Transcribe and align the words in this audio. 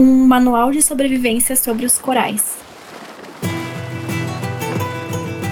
um 0.00 0.26
manual 0.26 0.70
de 0.70 0.80
sobrevivência 0.80 1.54
sobre 1.54 1.84
os 1.84 1.98
corais. 1.98 2.56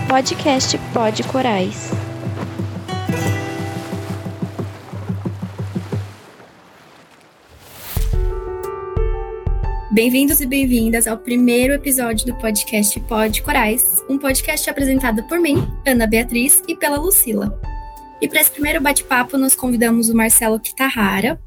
Podcast 0.09 0.79
Pod 0.95 1.23
Corais. 1.25 1.91
Bem-vindos 9.91 10.41
e 10.41 10.47
bem-vindas 10.47 11.07
ao 11.07 11.19
primeiro 11.19 11.75
episódio 11.75 12.25
do 12.25 12.35
podcast 12.37 12.99
Pod 13.01 13.43
Corais, 13.43 14.03
um 14.09 14.17
podcast 14.17 14.71
apresentado 14.71 15.23
por 15.25 15.39
mim, 15.39 15.57
Ana 15.87 16.07
Beatriz, 16.07 16.63
e 16.67 16.75
pela 16.75 16.97
Lucila. 16.97 17.61
E 18.19 18.27
para 18.27 18.41
esse 18.41 18.51
primeiro 18.51 18.81
bate-papo, 18.81 19.37
nós 19.37 19.55
convidamos 19.55 20.09
o 20.09 20.17
Marcelo 20.17 20.59
Kitahara, 20.59 21.39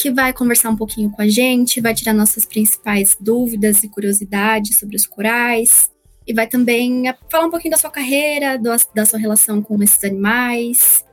que 0.00 0.10
vai 0.10 0.32
conversar 0.32 0.70
um 0.70 0.76
pouquinho 0.76 1.10
com 1.10 1.20
a 1.20 1.28
gente, 1.28 1.80
vai 1.80 1.92
tirar 1.92 2.14
nossas 2.14 2.46
principais 2.46 3.14
dúvidas 3.20 3.82
e 3.82 3.88
curiosidades 3.88 4.78
sobre 4.78 4.96
os 4.96 5.06
corais, 5.06 5.90
e 6.26 6.32
vai 6.32 6.46
também 6.46 7.04
falar 7.30 7.46
um 7.46 7.50
pouquinho 7.50 7.72
da 7.72 7.76
sua 7.76 7.90
carreira, 7.90 8.56
do, 8.56 8.70
da 8.94 9.04
sua 9.04 9.18
relação 9.18 9.60
com 9.60 9.82
esses 9.82 10.02
animais. 10.02 11.04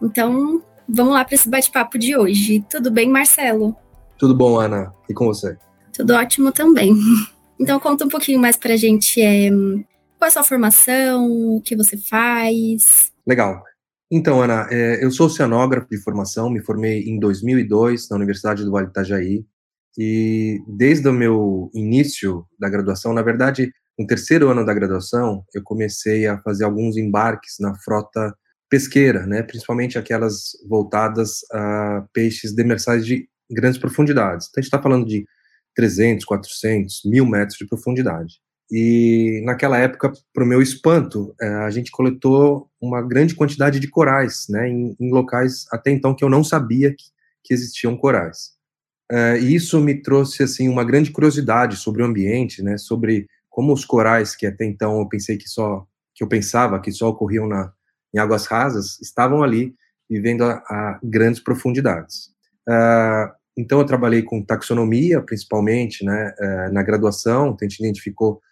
Então, 0.00 0.62
vamos 0.88 1.14
lá 1.14 1.24
para 1.24 1.34
esse 1.34 1.48
bate-papo 1.48 1.98
de 1.98 2.16
hoje. 2.16 2.64
Tudo 2.70 2.92
bem, 2.92 3.08
Marcelo? 3.08 3.74
Tudo 4.16 4.36
bom, 4.36 4.60
Ana? 4.60 4.94
E 5.08 5.14
com 5.14 5.26
você? 5.26 5.56
Tudo 5.92 6.14
ótimo 6.14 6.52
também. 6.52 6.94
Então, 7.60 7.80
conta 7.80 8.04
um 8.04 8.08
pouquinho 8.08 8.38
mais 8.38 8.54
para 8.54 8.74
a 8.74 8.76
gente 8.76 9.20
é, 9.20 9.50
qual 9.50 10.26
é 10.26 10.26
a 10.26 10.30
sua 10.30 10.44
formação, 10.44 11.28
o 11.56 11.60
que 11.60 11.74
você 11.74 11.96
faz. 11.96 13.10
Legal. 13.26 13.64
Então, 14.10 14.40
Ana, 14.42 14.66
é, 14.70 15.04
eu 15.04 15.10
sou 15.10 15.26
oceanógrafo 15.26 15.88
de 15.90 15.98
formação, 15.98 16.48
me 16.48 16.62
formei 16.62 17.02
em 17.02 17.18
2002 17.18 18.08
na 18.08 18.16
Universidade 18.16 18.64
do 18.64 18.70
Vale 18.70 18.86
do 18.86 18.90
Itajaí, 18.90 19.44
e 19.98 20.60
desde 20.66 21.08
o 21.08 21.12
meu 21.12 21.70
início 21.74 22.46
da 22.58 22.70
graduação, 22.70 23.12
na 23.12 23.20
verdade, 23.20 23.70
no 23.98 24.06
terceiro 24.06 24.48
ano 24.48 24.64
da 24.64 24.72
graduação, 24.72 25.44
eu 25.54 25.62
comecei 25.62 26.26
a 26.26 26.40
fazer 26.40 26.64
alguns 26.64 26.96
embarques 26.96 27.56
na 27.60 27.74
frota 27.80 28.34
pesqueira, 28.70 29.26
né, 29.26 29.42
principalmente 29.42 29.98
aquelas 29.98 30.52
voltadas 30.68 31.40
a 31.52 32.06
peixes 32.12 32.54
demersais 32.54 33.04
de 33.04 33.28
grandes 33.50 33.78
profundidades. 33.78 34.46
Então, 34.48 34.60
a 34.60 34.62
gente 34.62 34.68
está 34.68 34.80
falando 34.80 35.06
de 35.06 35.26
300, 35.74 36.24
400, 36.24 37.02
mil 37.04 37.26
metros 37.26 37.58
de 37.58 37.66
profundidade. 37.66 38.40
E 38.70 39.40
naquela 39.44 39.78
época, 39.78 40.12
para 40.32 40.44
o 40.44 40.46
meu 40.46 40.60
espanto, 40.60 41.34
é, 41.40 41.48
a 41.48 41.70
gente 41.70 41.90
coletou 41.90 42.70
uma 42.80 43.00
grande 43.00 43.34
quantidade 43.34 43.80
de 43.80 43.88
corais, 43.88 44.46
né, 44.48 44.68
em, 44.68 44.94
em 45.00 45.10
locais 45.10 45.66
até 45.72 45.90
então 45.90 46.14
que 46.14 46.22
eu 46.22 46.28
não 46.28 46.44
sabia 46.44 46.90
que, 46.90 47.04
que 47.42 47.54
existiam 47.54 47.96
corais. 47.96 48.58
É, 49.10 49.38
e 49.38 49.54
isso 49.54 49.80
me 49.80 50.02
trouxe 50.02 50.42
assim 50.42 50.68
uma 50.68 50.84
grande 50.84 51.10
curiosidade 51.10 51.76
sobre 51.76 52.02
o 52.02 52.04
ambiente, 52.04 52.62
né, 52.62 52.76
sobre 52.76 53.26
como 53.48 53.72
os 53.72 53.84
corais 53.84 54.36
que 54.36 54.46
até 54.46 54.66
então 54.66 54.98
eu 55.00 55.08
pensei 55.08 55.38
que 55.38 55.48
só 55.48 55.86
que 56.14 56.22
eu 56.22 56.28
pensava 56.28 56.80
que 56.80 56.92
só 56.92 57.08
ocorriam 57.08 57.46
na, 57.46 57.72
em 58.14 58.18
águas 58.18 58.44
rasas 58.46 59.00
estavam 59.00 59.42
ali 59.42 59.74
vivendo 60.10 60.44
a, 60.44 60.62
a 60.68 61.00
grandes 61.02 61.40
profundidades. 61.40 62.28
Uh, 62.68 63.32
então 63.56 63.78
eu 63.78 63.86
trabalhei 63.86 64.22
com 64.22 64.44
taxonomia 64.44 65.22
principalmente, 65.22 66.04
né, 66.04 66.34
uh, 66.38 66.72
na 66.72 66.82
graduação, 66.82 67.48
então 67.48 67.66
a 67.66 67.68
gente 67.68 67.80
identificou 67.80 68.42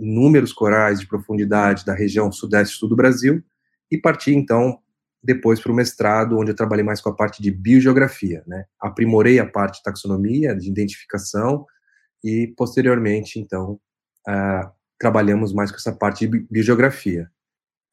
inúmeros 0.00 0.52
corais 0.52 1.00
de 1.00 1.06
profundidade 1.06 1.84
da 1.84 1.94
região 1.94 2.32
sudeste 2.32 2.76
sul 2.76 2.88
do 2.88 2.96
Brasil 2.96 3.42
e 3.90 3.98
parti 3.98 4.34
então 4.34 4.78
depois 5.22 5.60
para 5.60 5.70
o 5.70 5.74
mestrado, 5.74 6.38
onde 6.38 6.50
eu 6.50 6.56
trabalhei 6.56 6.84
mais 6.84 7.00
com 7.00 7.10
a 7.10 7.14
parte 7.14 7.42
de 7.42 7.50
biogeografia, 7.50 8.42
né? 8.46 8.64
Aprimorei 8.80 9.38
a 9.38 9.46
parte 9.46 9.76
de 9.76 9.82
taxonomia, 9.82 10.56
de 10.56 10.68
identificação 10.68 11.66
e 12.24 12.52
posteriormente 12.56 13.38
então 13.38 13.78
uh, 14.28 14.70
trabalhamos 14.98 15.52
mais 15.52 15.70
com 15.70 15.76
essa 15.76 15.92
parte 15.92 16.26
de 16.26 16.46
biogeografia. 16.50 17.30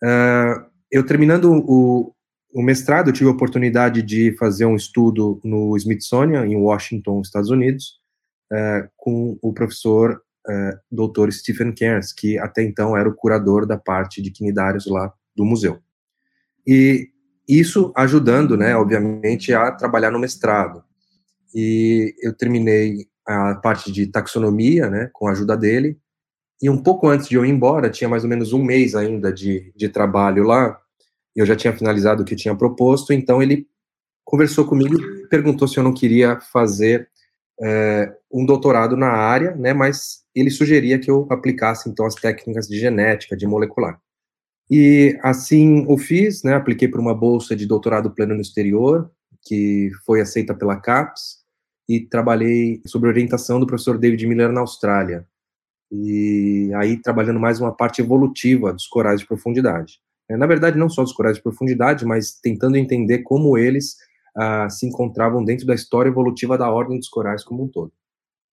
Uh, 0.01 0.65
eu 0.89 1.05
terminando 1.05 1.51
o, 1.67 2.13
o 2.53 2.61
mestrado, 2.61 3.11
tive 3.11 3.29
a 3.29 3.33
oportunidade 3.33 4.01
de 4.01 4.35
fazer 4.37 4.65
um 4.65 4.75
estudo 4.75 5.41
no 5.43 5.75
Smithsonian, 5.75 6.45
em 6.45 6.55
Washington, 6.55 7.21
Estados 7.21 7.49
Unidos, 7.49 7.99
uh, 8.53 8.89
com 8.95 9.37
o 9.41 9.51
professor 9.51 10.21
uh, 10.47 10.77
Dr. 10.91 11.31
Stephen 11.31 11.73
Cairns, 11.73 12.13
que 12.13 12.37
até 12.37 12.63
então 12.63 12.95
era 12.95 13.07
o 13.07 13.15
curador 13.15 13.65
da 13.65 13.77
parte 13.77 14.21
de 14.21 14.31
quinidários 14.31 14.87
lá 14.87 15.13
do 15.35 15.45
museu. 15.45 15.79
E 16.65 17.09
isso 17.47 17.93
ajudando, 17.95 18.57
né, 18.57 18.75
obviamente, 18.75 19.53
a 19.53 19.71
trabalhar 19.71 20.11
no 20.11 20.19
mestrado. 20.19 20.83
E 21.55 22.13
eu 22.21 22.33
terminei 22.33 23.07
a 23.25 23.55
parte 23.55 23.91
de 23.91 24.07
taxonomia, 24.07 24.89
né, 24.89 25.09
com 25.13 25.27
a 25.27 25.31
ajuda 25.31 25.55
dele, 25.55 25.97
e 26.61 26.69
um 26.69 26.77
pouco 26.77 27.07
antes 27.07 27.27
de 27.27 27.35
eu 27.35 27.45
ir 27.45 27.49
embora, 27.49 27.89
tinha 27.89 28.09
mais 28.09 28.23
ou 28.23 28.29
menos 28.29 28.51
um 28.51 28.63
mês 28.63 28.95
ainda 28.95 29.31
de, 29.31 29.71
de 29.75 29.89
trabalho 29.89 30.43
lá, 30.43 30.77
eu 31.35 31.45
já 31.45 31.55
tinha 31.55 31.71
finalizado 31.71 32.23
o 32.23 32.25
que 32.25 32.35
tinha 32.35 32.55
proposto, 32.55 33.13
então 33.13 33.41
ele 33.41 33.67
conversou 34.25 34.65
comigo 34.65 34.99
e 34.99 35.27
perguntou 35.27 35.67
se 35.67 35.77
eu 35.77 35.83
não 35.83 35.93
queria 35.93 36.39
fazer 36.39 37.09
é, 37.61 38.13
um 38.31 38.45
doutorado 38.45 38.95
na 38.95 39.09
área, 39.09 39.55
né, 39.55 39.73
mas 39.73 40.23
ele 40.35 40.49
sugeria 40.49 40.99
que 40.99 41.09
eu 41.09 41.27
aplicasse 41.29 41.89
então 41.89 42.05
as 42.05 42.15
técnicas 42.15 42.67
de 42.67 42.79
genética, 42.79 43.35
de 43.35 43.47
molecular. 43.47 43.99
E 44.69 45.17
assim 45.23 45.85
o 45.87 45.97
fiz, 45.97 46.43
né, 46.43 46.53
apliquei 46.53 46.87
para 46.87 47.01
uma 47.01 47.15
bolsa 47.15 47.55
de 47.55 47.65
doutorado 47.65 48.11
pleno 48.11 48.35
no 48.35 48.41
exterior, 48.41 49.09
que 49.43 49.89
foi 50.05 50.21
aceita 50.21 50.53
pela 50.53 50.79
CAPES, 50.79 51.37
e 51.89 52.01
trabalhei 52.01 52.81
sob 52.85 53.07
orientação 53.07 53.59
do 53.59 53.65
professor 53.65 53.97
David 53.97 54.27
Miller 54.27 54.51
na 54.51 54.59
Austrália 54.59 55.25
e 55.91 56.69
aí 56.75 56.97
trabalhando 56.97 57.39
mais 57.39 57.59
uma 57.59 57.71
parte 57.71 58.01
evolutiva 58.01 58.73
dos 58.73 58.87
corais 58.87 59.21
de 59.21 59.27
profundidade. 59.27 59.99
É, 60.29 60.35
na 60.35 60.45
verdade, 60.45 60.77
não 60.77 60.89
só 60.89 61.03
dos 61.03 61.13
corais 61.13 61.37
de 61.37 61.43
profundidade, 61.43 62.05
mas 62.05 62.33
tentando 62.33 62.75
entender 62.75 63.19
como 63.19 63.57
eles 63.57 63.95
se 64.69 64.85
encontravam 64.85 65.43
dentro 65.43 65.65
da 65.65 65.73
história 65.73 66.09
evolutiva 66.09 66.57
da 66.57 66.69
ordem 66.69 66.97
dos 66.97 67.09
corais 67.09 67.43
como 67.43 67.63
um 67.63 67.67
todo. 67.67 67.91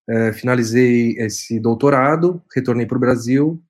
É, 0.09 0.33
finalizei 0.33 1.17
esse 1.19 1.59
doutorado, 1.61 2.43
retornei 2.55 2.87
para 2.87 2.97
o 2.97 3.00
Brasil 3.00 3.62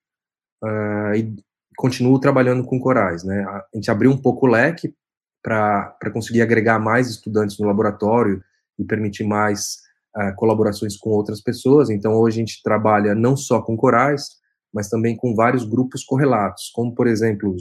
ah, 0.63 1.13
e 1.17 1.33
continuo 1.77 2.19
trabalhando 2.19 2.65
com 2.65 2.79
corais. 2.79 3.25
Né? 3.25 3.45
A 3.45 3.65
gente 3.75 3.91
abriu 3.91 4.11
um 4.11 4.17
pouco 4.17 4.47
o 4.47 4.51
leque 4.51 4.95
para 5.43 6.11
conseguir 6.13 6.41
agregar 6.41 6.79
mais 6.79 7.09
estudantes 7.09 7.59
no 7.59 7.67
laboratório 7.67 8.43
e 8.79 8.85
permitir 8.85 9.25
mais 9.25 9.77
uh, 10.17 10.35
colaborações 10.37 10.97
com 10.97 11.11
outras 11.11 11.41
pessoas. 11.41 11.91
Então, 11.91 12.15
hoje 12.15 12.39
a 12.39 12.41
gente 12.41 12.63
trabalha 12.63 13.15
não 13.15 13.37
só 13.37 13.61
com 13.61 13.77
corais, 13.77 14.31
mas 14.73 14.89
também 14.89 15.15
com 15.15 15.35
vários 15.35 15.65
grupos 15.65 16.03
correlatos, 16.03 16.71
como, 16.75 16.95
por 16.95 17.07
exemplo, 17.07 17.55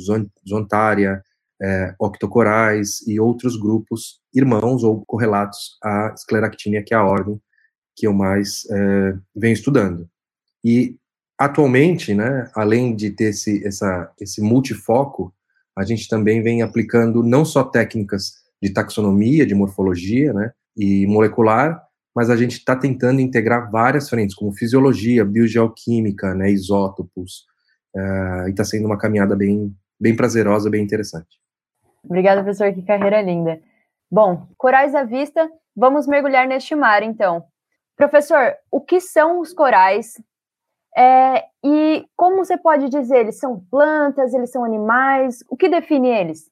Zontária, 0.47 1.21
é, 1.63 1.95
octocorais 1.97 3.01
e 3.07 3.19
outros 3.19 3.55
grupos 3.55 4.19
irmãos 4.33 4.83
ou 4.83 5.03
correlatos 5.05 5.77
à 5.81 6.13
escleractínia, 6.13 6.83
que 6.83 6.93
é 6.93 6.97
a 6.97 7.05
ordem 7.05 7.39
que 7.95 8.05
eu 8.05 8.13
mais 8.13 8.65
é, 8.69 9.17
venho 9.35 9.53
estudando. 9.53 10.09
E, 10.63 10.97
atualmente, 11.37 12.13
né, 12.13 12.49
além 12.55 12.95
de 12.95 13.11
ter 13.11 13.25
esse, 13.25 13.65
essa, 13.65 14.11
esse 14.19 14.41
multifoco, 14.41 15.33
a 15.77 15.83
gente 15.83 16.07
também 16.07 16.41
vem 16.41 16.61
aplicando 16.61 17.23
não 17.23 17.45
só 17.45 17.63
técnicas 17.63 18.33
de 18.61 18.71
taxonomia, 18.71 19.45
de 19.45 19.55
morfologia, 19.55 20.33
né, 20.33 20.51
e 20.75 21.05
molecular, 21.07 21.81
mas 22.15 22.29
a 22.29 22.35
gente 22.35 22.53
está 22.53 22.75
tentando 22.75 23.21
integrar 23.21 23.71
várias 23.71 24.09
frentes, 24.09 24.35
como 24.35 24.53
fisiologia, 24.53 25.25
biogeoquímica, 25.25 26.33
né, 26.35 26.51
isótopos, 26.51 27.45
uh, 27.95 28.47
e 28.47 28.51
está 28.51 28.63
sendo 28.63 28.85
uma 28.85 28.97
caminhada 28.97 29.35
bem, 29.35 29.75
bem 29.99 30.15
prazerosa, 30.15 30.69
bem 30.69 30.83
interessante. 30.83 31.42
Obrigada, 32.03 32.43
professor, 32.43 32.73
que 32.73 32.81
carreira 32.81 33.21
linda. 33.21 33.61
Bom, 34.11 34.47
corais 34.57 34.93
à 34.93 35.03
vista, 35.03 35.49
vamos 35.75 36.05
mergulhar 36.05 36.47
neste 36.47 36.75
mar, 36.75 37.01
então. 37.01 37.43
Professor, 37.95 38.53
o 38.71 38.81
que 38.81 38.99
são 38.99 39.39
os 39.39 39.53
corais? 39.53 40.21
É, 40.95 41.45
e 41.63 42.05
como 42.15 42.37
você 42.37 42.57
pode 42.57 42.89
dizer, 42.89 43.21
eles 43.21 43.39
são 43.39 43.59
plantas, 43.71 44.33
eles 44.33 44.51
são 44.51 44.63
animais? 44.63 45.43
O 45.49 45.57
que 45.57 45.69
define 45.69 46.09
eles? 46.09 46.51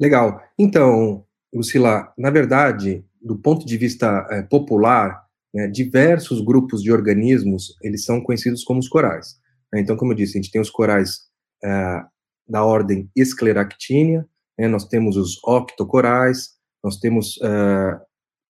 Legal. 0.00 0.40
Então, 0.58 1.24
Lucila, 1.52 2.12
na 2.16 2.30
verdade, 2.30 3.04
do 3.22 3.36
ponto 3.36 3.66
de 3.66 3.76
vista 3.76 4.26
é, 4.30 4.42
popular, 4.42 5.24
né, 5.54 5.66
diversos 5.66 6.40
grupos 6.40 6.82
de 6.82 6.92
organismos 6.92 7.76
eles 7.82 8.04
são 8.04 8.20
conhecidos 8.20 8.62
como 8.62 8.80
os 8.80 8.88
corais. 8.88 9.38
Então, 9.74 9.96
como 9.96 10.12
eu 10.12 10.16
disse, 10.16 10.38
a 10.38 10.42
gente 10.42 10.50
tem 10.52 10.60
os 10.60 10.70
corais 10.70 11.28
é, 11.64 12.02
da 12.48 12.64
ordem 12.64 13.10
Scleractinia, 13.16 14.26
né, 14.58 14.66
nós 14.68 14.86
temos 14.86 15.16
os 15.16 15.38
octocorais, 15.44 16.50
nós 16.82 16.96
temos 16.96 17.38
é, 17.42 18.00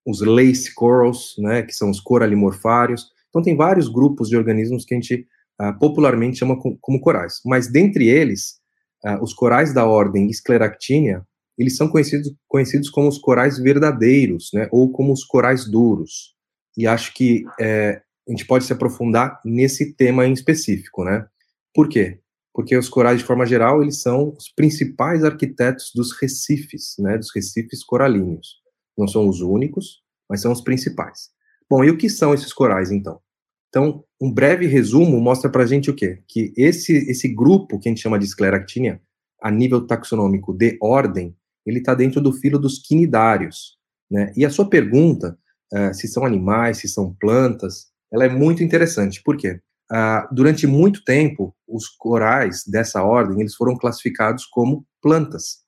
os 0.07 0.21
lace 0.21 0.75
corals, 0.75 1.35
né, 1.39 1.63
que 1.63 1.73
são 1.73 1.91
os 1.91 2.01
coralimorfários. 2.01 3.07
Então, 3.29 3.43
tem 3.43 3.57
vários 3.57 3.89
grupos 3.89 4.29
de 4.29 4.37
organismos 4.37 4.85
que 4.85 4.95
a 4.95 4.97
gente 4.97 5.27
é, 5.61 5.73
popularmente 5.73 6.39
chama 6.39 6.59
como, 6.59 6.79
como 6.81 7.01
corais. 7.01 7.41
Mas, 7.45 7.71
dentre 7.71 8.09
eles, 8.09 8.59
é, 9.05 9.17
os 9.19 9.35
corais 9.35 9.75
da 9.75 9.85
ordem 9.87 10.33
Scleractinia, 10.33 11.23
eles 11.59 11.77
são 11.77 11.89
conhecidos, 11.89 12.33
conhecidos 12.47 12.89
como 12.89 13.09
os 13.09 13.19
corais 13.19 13.59
verdadeiros, 13.59 14.51
né, 14.55 14.69
ou 14.71 14.91
como 14.91 15.13
os 15.13 15.25
corais 15.25 15.69
duros. 15.69 16.35
E 16.77 16.87
acho 16.87 17.13
que 17.13 17.45
é, 17.61 18.01
a 18.27 18.31
gente 18.31 18.47
pode 18.47 18.65
se 18.65 18.73
aprofundar 18.73 19.41
nesse 19.45 19.95
tema 19.95 20.27
em 20.27 20.33
específico, 20.33 21.03
né? 21.03 21.27
Por 21.75 21.89
quê? 21.89 22.21
Porque 22.59 22.77
os 22.77 22.89
corais, 22.89 23.21
de 23.21 23.25
forma 23.25 23.47
geral, 23.47 23.81
eles 23.85 24.03
são 24.03 24.35
os 24.37 24.49
principais 24.49 25.23
arquitetos 25.23 25.93
dos 25.95 26.11
recifes, 26.21 26.97
né? 26.99 27.17
Dos 27.17 27.33
recifes 27.33 27.85
coralíneos. 27.85 28.57
Não 28.99 29.07
são 29.07 29.29
os 29.29 29.41
únicos, 29.41 30.03
mas 30.29 30.41
são 30.41 30.51
os 30.51 30.61
principais. 30.61 31.29
Bom, 31.71 31.85
e 31.85 31.91
o 31.91 31.97
que 31.97 32.11
são 32.11 32.35
esses 32.35 32.53
corais, 32.53 32.91
então? 32.91 33.21
Então, 33.69 34.03
um 34.21 34.29
breve 34.29 34.67
resumo 34.67 35.21
mostra 35.21 35.49
para 35.49 35.63
a 35.63 35.67
gente 35.67 35.89
o 35.89 35.95
quê? 35.95 36.21
Que 36.27 36.53
esse, 36.57 36.95
esse 37.09 37.29
grupo, 37.29 37.79
que 37.79 37.89
a 37.89 37.93
gente 37.93 38.03
chama 38.03 38.19
de 38.19 38.27
Scleractinia, 38.27 39.01
a 39.41 39.53
nível 39.53 39.87
taxonômico 39.87 40.53
de 40.53 40.77
ordem, 40.83 41.37
ele 41.65 41.79
está 41.79 41.95
dentro 41.95 42.21
do 42.21 42.33
filo 42.33 42.59
dos 42.59 42.81
quinidários. 42.81 43.79
Né? 44.11 44.33
E 44.37 44.45
a 44.45 44.51
sua 44.51 44.69
pergunta, 44.69 45.39
uh, 45.73 45.95
se 45.95 46.09
são 46.09 46.25
animais, 46.25 46.79
se 46.79 46.89
são 46.89 47.15
plantas, 47.21 47.87
ela 48.13 48.25
é 48.25 48.29
muito 48.29 48.65
interessante. 48.65 49.23
Por 49.23 49.37
quê? 49.37 49.61
Uh, 49.91 50.35
durante 50.35 50.67
muito 50.67 51.03
tempo, 51.03 51.55
os 51.67 51.89
corais 51.89 52.63
dessa 52.67 53.03
ordem, 53.03 53.41
eles 53.41 53.55
foram 53.55 53.77
classificados 53.77 54.45
como 54.45 54.87
plantas. 55.01 55.63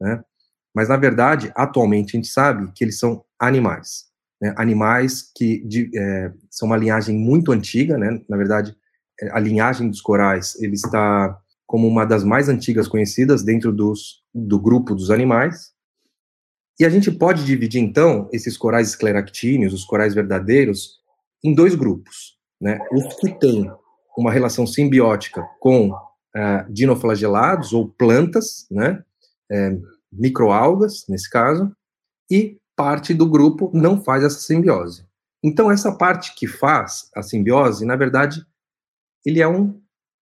Né? 0.00 0.22
Mas, 0.74 0.88
na 0.88 0.96
verdade, 0.96 1.52
atualmente, 1.54 2.16
a 2.16 2.18
gente 2.18 2.28
sabe 2.28 2.70
que 2.74 2.84
eles 2.84 2.98
são 2.98 3.24
animais. 3.38 4.06
Né? 4.40 4.54
Animais 4.56 5.30
que 5.34 5.62
de, 5.66 5.90
é, 5.94 6.32
são 6.50 6.68
uma 6.68 6.76
linhagem 6.76 7.18
muito 7.18 7.52
antiga, 7.52 7.98
né? 7.98 8.20
na 8.28 8.36
verdade, 8.36 8.76
a 9.30 9.40
linhagem 9.40 9.88
dos 9.88 10.00
corais, 10.00 10.54
ele 10.60 10.74
está 10.74 11.38
como 11.66 11.88
uma 11.88 12.04
das 12.04 12.22
mais 12.22 12.48
antigas 12.48 12.86
conhecidas 12.86 13.42
dentro 13.42 13.72
dos, 13.72 14.22
do 14.32 14.60
grupo 14.60 14.94
dos 14.94 15.10
animais. 15.10 15.72
E 16.78 16.84
a 16.84 16.90
gente 16.90 17.10
pode 17.10 17.44
dividir, 17.44 17.80
então, 17.82 18.28
esses 18.32 18.56
corais 18.56 18.88
escleractíneos, 18.88 19.72
os 19.72 19.84
corais 19.84 20.14
verdadeiros, 20.14 21.00
em 21.42 21.54
dois 21.54 21.74
grupos. 21.74 22.35
Né? 22.60 22.78
Os 22.92 23.14
que 23.16 23.38
têm 23.38 23.70
uma 24.16 24.32
relação 24.32 24.66
simbiótica 24.66 25.46
com 25.60 25.90
uh, 25.90 26.72
dinoflagelados, 26.72 27.72
ou 27.72 27.88
plantas, 27.88 28.66
né? 28.70 29.02
É, 29.50 29.76
microalgas, 30.12 31.04
nesse 31.08 31.30
caso, 31.30 31.70
e 32.30 32.58
parte 32.74 33.14
do 33.14 33.28
grupo 33.28 33.70
não 33.72 34.02
faz 34.02 34.24
essa 34.24 34.40
simbiose. 34.40 35.06
Então, 35.42 35.70
essa 35.70 35.92
parte 35.92 36.34
que 36.34 36.46
faz 36.46 37.08
a 37.14 37.22
simbiose, 37.22 37.84
na 37.84 37.94
verdade, 37.96 38.44
ele 39.24 39.40
é 39.40 39.46
um 39.46 39.80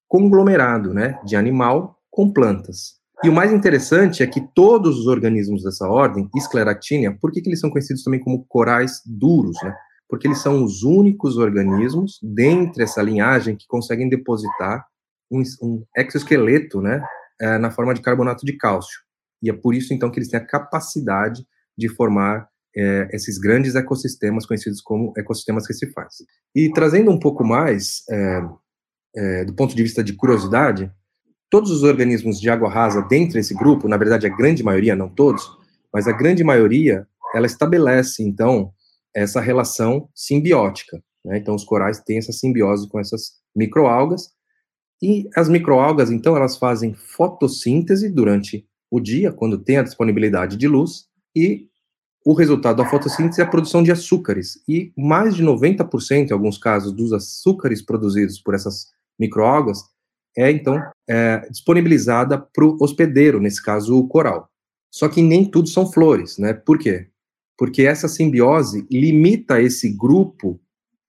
conglomerado 0.08 0.92
né, 0.92 1.18
de 1.24 1.36
animal 1.36 1.98
com 2.10 2.30
plantas. 2.30 2.96
E 3.22 3.28
o 3.28 3.32
mais 3.32 3.52
interessante 3.52 4.22
é 4.22 4.26
que 4.26 4.40
todos 4.54 4.98
os 4.98 5.06
organismos 5.06 5.62
dessa 5.62 5.88
ordem, 5.88 6.28
Scleractinia, 6.38 7.16
por 7.18 7.32
que, 7.32 7.40
que 7.40 7.48
eles 7.48 7.60
são 7.60 7.70
conhecidos 7.70 8.02
também 8.02 8.20
como 8.20 8.44
corais 8.44 9.00
duros? 9.06 9.56
Né? 9.62 9.74
Porque 10.08 10.26
eles 10.26 10.38
são 10.38 10.62
os 10.62 10.82
únicos 10.82 11.36
organismos 11.36 12.18
dentre 12.22 12.82
essa 12.82 13.02
linhagem 13.02 13.56
que 13.56 13.66
conseguem 13.66 14.08
depositar 14.08 14.86
um, 15.30 15.42
um 15.62 15.84
exoesqueleto 15.96 16.80
né, 16.80 17.02
é, 17.40 17.58
na 17.58 17.70
forma 17.70 17.94
de 17.94 18.02
carbonato 18.02 18.44
de 18.44 18.56
cálcio. 18.56 19.00
E 19.42 19.50
é 19.50 19.52
por 19.52 19.74
isso, 19.74 19.92
então, 19.92 20.10
que 20.10 20.18
eles 20.18 20.28
têm 20.28 20.38
a 20.38 20.46
capacidade 20.46 21.46
de 21.76 21.88
formar 21.88 22.48
é, 22.76 23.08
esses 23.12 23.38
grandes 23.38 23.74
ecossistemas 23.74 24.46
conhecidos 24.46 24.80
como 24.80 25.12
ecossistemas 25.16 25.66
recifais. 25.66 26.14
E 26.54 26.70
trazendo 26.72 27.10
um 27.10 27.18
pouco 27.18 27.44
mais 27.44 28.02
é, 29.16 29.44
do 29.44 29.54
ponto 29.54 29.74
de 29.74 29.82
vista 29.82 30.02
de 30.02 30.12
curiosidade, 30.12 30.90
todos 31.48 31.70
os 31.70 31.82
organismos 31.82 32.40
de 32.40 32.50
água 32.50 32.68
rasa 32.68 33.02
dentro 33.02 33.34
desse 33.34 33.54
grupo, 33.54 33.86
na 33.86 33.96
verdade 33.96 34.26
a 34.26 34.36
grande 34.36 34.62
maioria, 34.62 34.96
não 34.96 35.08
todos, 35.08 35.48
mas 35.92 36.08
a 36.08 36.12
grande 36.12 36.42
maioria, 36.42 37.06
ela 37.34 37.46
estabelece 37.46 38.22
então 38.22 38.72
essa 39.14 39.40
relação 39.40 40.08
simbiótica. 40.14 41.02
Né? 41.24 41.38
Então 41.38 41.54
os 41.54 41.64
corais 41.64 42.00
têm 42.00 42.18
essa 42.18 42.32
simbiose 42.32 42.88
com 42.88 42.98
essas 42.98 43.32
microalgas 43.54 44.30
e 45.02 45.28
as 45.36 45.48
microalgas 45.48 46.10
então 46.10 46.36
elas 46.36 46.56
fazem 46.56 46.94
fotossíntese 46.94 48.08
durante 48.08 48.66
o 48.90 49.00
dia, 49.00 49.32
quando 49.32 49.58
tem 49.58 49.76
a 49.78 49.82
disponibilidade 49.82 50.56
de 50.56 50.68
luz, 50.68 51.06
e 51.34 51.68
o 52.24 52.32
resultado 52.32 52.76
da 52.76 52.88
fotossíntese 52.88 53.40
é 53.40 53.44
a 53.44 53.48
produção 53.48 53.82
de 53.82 53.90
açúcares. 53.90 54.62
E 54.68 54.92
mais 54.96 55.34
de 55.34 55.44
90%, 55.44 56.30
em 56.30 56.32
alguns 56.32 56.56
casos, 56.56 56.92
dos 56.92 57.12
açúcares 57.12 57.82
produzidos 57.82 58.38
por 58.38 58.54
essas 58.54 58.86
microalgas 59.18 59.82
é 60.36 60.50
então 60.50 60.80
é, 61.08 61.46
disponibilizada 61.50 62.38
para 62.38 62.64
o 62.64 62.76
hospedeiro, 62.80 63.40
nesse 63.40 63.62
caso 63.62 63.98
o 63.98 64.08
coral. 64.08 64.48
Só 64.90 65.08
que 65.08 65.20
nem 65.20 65.44
tudo 65.44 65.68
são 65.68 65.90
flores, 65.90 66.38
né? 66.38 66.52
Por 66.54 66.78
quê? 66.78 67.08
Porque 67.56 67.82
essa 67.82 68.08
simbiose 68.08 68.86
limita 68.90 69.60
esse 69.60 69.88
grupo 69.88 70.60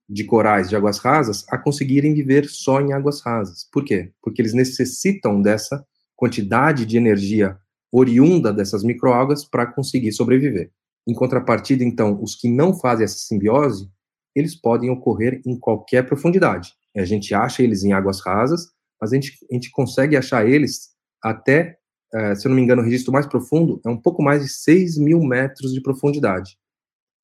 de 0.08 0.24
corais 0.24 0.70
de 0.70 0.76
águas 0.76 1.00
rasas 1.00 1.44
a 1.50 1.58
conseguirem 1.58 2.14
viver 2.14 2.46
só 2.46 2.80
em 2.80 2.94
águas 2.94 3.22
rasas. 3.22 3.68
Por 3.72 3.84
quê? 3.84 4.12
Porque 4.22 4.42
eles 4.42 4.54
necessitam 4.54 5.42
dessa 5.42 5.84
quantidade 6.16 6.86
de 6.86 6.98
energia 6.98 7.58
oriunda 7.92 8.54
dessas 8.54 8.84
microalgas 8.84 9.46
para 9.46 9.66
conseguir 9.66 10.12
sobreviver. 10.12 10.72
Em 11.08 11.14
contrapartida, 11.14 11.84
então, 11.84 12.22
os 12.22 12.36
que 12.36 12.50
não 12.50 12.78
fazem 12.78 13.04
essa 13.04 13.18
simbiose, 13.18 13.90
eles 14.36 14.56
podem 14.56 14.90
ocorrer 14.90 15.42
em 15.46 15.58
qualquer 15.58 16.06
profundidade. 16.06 16.74
A 16.96 17.06
gente 17.06 17.34
acha 17.34 17.64
eles 17.64 17.84
em 17.84 17.94
águas 17.94 18.20
rasas, 18.22 18.68
mas 19.00 19.12
a 19.12 19.16
gente, 19.16 19.38
a 19.50 19.54
gente 19.54 19.72
consegue 19.72 20.18
achar 20.18 20.48
eles 20.48 20.90
até, 21.22 21.78
uh, 22.14 22.36
se 22.36 22.48
eu 22.48 22.50
não 22.50 22.56
me 22.56 22.62
engano, 22.62 22.82
o 22.82 22.86
registro 22.86 23.12
mais 23.12 23.26
profundo 23.26 23.80
é 23.86 23.90
um 23.90 23.98
pouco 23.98 24.22
mais 24.22 24.44
de 24.44 24.50
6 24.50 24.98
mil 24.98 25.20
metros 25.22 25.74
de 25.74 25.82
profundidade, 25.82 26.58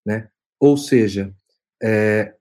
né? 0.05 0.29
Ou 0.59 0.77
seja, 0.77 1.33
é, 1.81 2.33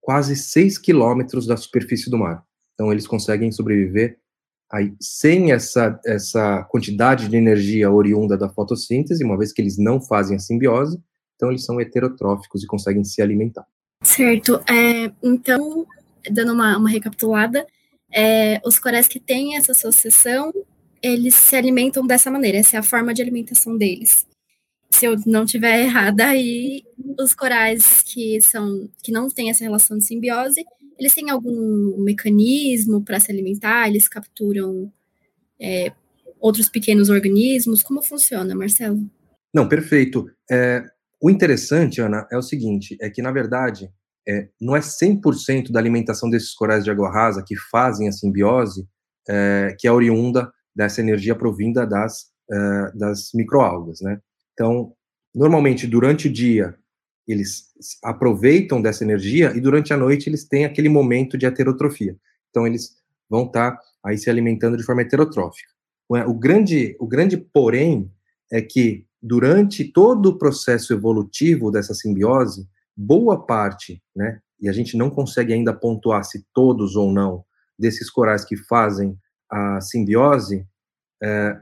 quase 0.00 0.36
6 0.36 0.78
quilômetros 0.78 1.46
da 1.46 1.56
superfície 1.56 2.10
do 2.10 2.18
mar. 2.18 2.44
Então, 2.74 2.92
eles 2.92 3.06
conseguem 3.06 3.50
sobreviver 3.50 4.18
aí, 4.70 4.94
sem 5.00 5.52
essa, 5.52 5.98
essa 6.04 6.64
quantidade 6.64 7.28
de 7.28 7.36
energia 7.36 7.90
oriunda 7.90 8.36
da 8.36 8.48
fotossíntese, 8.48 9.24
uma 9.24 9.38
vez 9.38 9.52
que 9.52 9.62
eles 9.62 9.78
não 9.78 10.00
fazem 10.00 10.36
a 10.36 10.40
simbiose, 10.40 11.00
então 11.36 11.50
eles 11.50 11.64
são 11.64 11.80
heterotróficos 11.80 12.62
e 12.62 12.66
conseguem 12.66 13.04
se 13.04 13.22
alimentar. 13.22 13.66
Certo. 14.02 14.60
É, 14.68 15.10
então, 15.22 15.86
dando 16.30 16.52
uma, 16.52 16.76
uma 16.76 16.88
recapitulada, 16.88 17.66
é, 18.12 18.60
os 18.64 18.78
corais 18.78 19.08
que 19.08 19.18
têm 19.18 19.56
essa 19.56 19.72
associação, 19.72 20.52
eles 21.04 21.34
se 21.34 21.54
alimentam 21.54 22.06
dessa 22.06 22.30
maneira, 22.30 22.56
essa 22.56 22.76
é 22.76 22.78
a 22.78 22.82
forma 22.82 23.12
de 23.12 23.20
alimentação 23.20 23.76
deles. 23.76 24.26
Se 24.90 25.04
eu 25.04 25.16
não 25.26 25.44
tiver 25.44 25.82
errada, 25.82 26.28
aí 26.28 26.82
os 27.20 27.34
corais 27.34 28.00
que 28.00 28.40
são 28.40 28.88
que 29.02 29.12
não 29.12 29.28
têm 29.28 29.50
essa 29.50 29.62
relação 29.62 29.98
de 29.98 30.04
simbiose, 30.04 30.64
eles 30.98 31.12
têm 31.12 31.28
algum 31.28 32.02
mecanismo 32.02 33.04
para 33.04 33.20
se 33.20 33.30
alimentar? 33.30 33.86
Eles 33.86 34.08
capturam 34.08 34.90
é, 35.60 35.92
outros 36.40 36.70
pequenos 36.70 37.10
organismos? 37.10 37.82
Como 37.82 38.02
funciona, 38.02 38.54
Marcelo? 38.54 39.04
Não, 39.52 39.68
perfeito. 39.68 40.24
É, 40.50 40.82
o 41.20 41.28
interessante, 41.28 42.00
Ana, 42.00 42.26
é 42.32 42.38
o 42.38 42.42
seguinte: 42.42 42.96
é 42.98 43.10
que, 43.10 43.20
na 43.20 43.32
verdade, 43.32 43.90
é, 44.26 44.48
não 44.58 44.74
é 44.74 44.80
100% 44.80 45.70
da 45.70 45.80
alimentação 45.80 46.30
desses 46.30 46.54
corais 46.54 46.82
de 46.82 46.90
água 46.90 47.10
rasa 47.10 47.44
que 47.46 47.56
fazem 47.70 48.08
a 48.08 48.12
simbiose 48.12 48.88
é, 49.28 49.76
que 49.78 49.86
é 49.86 49.92
oriunda 49.92 50.50
dessa 50.74 51.00
energia 51.00 51.34
provinda 51.34 51.86
das, 51.86 52.26
é, 52.50 52.92
das 52.94 53.30
microalgas, 53.34 54.00
né? 54.00 54.20
Então, 54.52 54.92
normalmente, 55.34 55.86
durante 55.86 56.28
o 56.28 56.32
dia, 56.32 56.76
eles 57.26 57.72
aproveitam 58.02 58.80
dessa 58.82 59.04
energia 59.04 59.52
e 59.56 59.60
durante 59.60 59.92
a 59.92 59.96
noite 59.96 60.28
eles 60.28 60.44
têm 60.46 60.64
aquele 60.64 60.88
momento 60.88 61.38
de 61.38 61.46
heterotrofia. 61.46 62.16
Então, 62.50 62.66
eles 62.66 62.96
vão 63.28 63.46
estar 63.46 63.72
tá 63.72 63.80
aí 64.04 64.18
se 64.18 64.28
alimentando 64.28 64.76
de 64.76 64.82
forma 64.82 65.02
heterotrófica. 65.02 65.72
O 66.08 66.34
grande, 66.34 66.94
o 67.00 67.06
grande 67.06 67.36
porém 67.36 68.10
é 68.52 68.60
que 68.60 69.06
durante 69.22 69.84
todo 69.84 70.26
o 70.26 70.38
processo 70.38 70.92
evolutivo 70.92 71.70
dessa 71.70 71.94
simbiose, 71.94 72.68
boa 72.94 73.44
parte, 73.44 74.02
né, 74.14 74.40
e 74.60 74.68
a 74.68 74.72
gente 74.72 74.96
não 74.96 75.10
consegue 75.10 75.52
ainda 75.52 75.72
pontuar 75.72 76.22
se 76.24 76.44
todos 76.52 76.94
ou 76.94 77.10
não 77.10 77.44
desses 77.78 78.10
corais 78.10 78.44
que 78.44 78.56
fazem 78.56 79.18
a 79.54 79.80
simbiose, 79.80 80.66
é, 81.22 81.56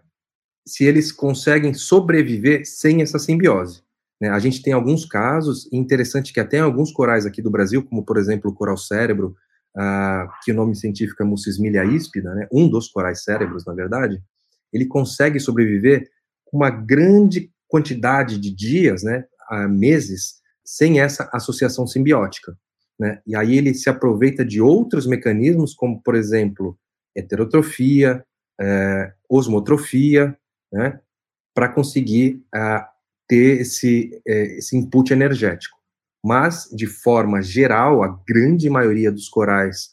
se 0.67 0.85
eles 0.85 1.13
conseguem 1.13 1.75
sobreviver 1.75 2.63
sem 2.65 3.03
essa 3.03 3.19
simbiose. 3.19 3.83
Né? 4.19 4.31
A 4.31 4.39
gente 4.39 4.63
tem 4.63 4.73
alguns 4.73 5.05
casos, 5.05 5.69
interessante 5.71 6.33
que 6.33 6.41
até 6.41 6.61
alguns 6.61 6.91
corais 6.91 7.27
aqui 7.27 7.43
do 7.43 7.51
Brasil, 7.51 7.85
como 7.85 8.03
por 8.03 8.17
exemplo 8.17 8.51
o 8.51 8.55
coral 8.55 8.79
cérebro, 8.79 9.37
uh, 9.77 10.31
que 10.43 10.53
o 10.53 10.55
nome 10.55 10.75
científico 10.75 11.23
é 11.23 11.27
Mucismilia 11.27 11.85
híspida, 11.85 12.35
né? 12.35 12.49
um 12.51 12.69
dos 12.69 12.89
corais 12.89 13.23
cérebros, 13.23 13.67
na 13.67 13.75
verdade, 13.75 14.23
ele 14.73 14.87
consegue 14.87 15.39
sobreviver 15.39 16.09
uma 16.51 16.71
grande 16.71 17.51
quantidade 17.69 18.39
de 18.39 18.55
dias, 18.55 19.03
né, 19.03 19.25
uh, 19.51 19.69
meses, 19.69 20.41
sem 20.65 21.01
essa 21.01 21.29
associação 21.33 21.87
simbiótica. 21.87 22.57
Né? 22.99 23.21
E 23.27 23.35
aí 23.37 23.59
ele 23.59 23.75
se 23.75 23.91
aproveita 23.91 24.45
de 24.45 24.63
outros 24.63 25.07
mecanismos, 25.07 25.75
como, 25.75 26.01
por 26.03 26.15
exemplo, 26.15 26.79
heterotrofia, 27.17 28.25
é, 28.61 29.13
osmotrofia, 29.29 30.37
né, 30.73 31.01
para 31.55 31.69
conseguir 31.69 32.43
uh, 32.55 32.85
ter 33.29 33.61
esse, 33.61 34.21
é, 34.27 34.59
esse 34.59 34.77
input 34.77 35.13
energético. 35.13 35.79
mas 36.25 36.69
de 36.73 36.87
forma 36.87 37.43
geral, 37.43 38.03
a 38.03 38.21
grande 38.27 38.71
maioria 38.71 39.11
dos 39.11 39.29
corais 39.29 39.91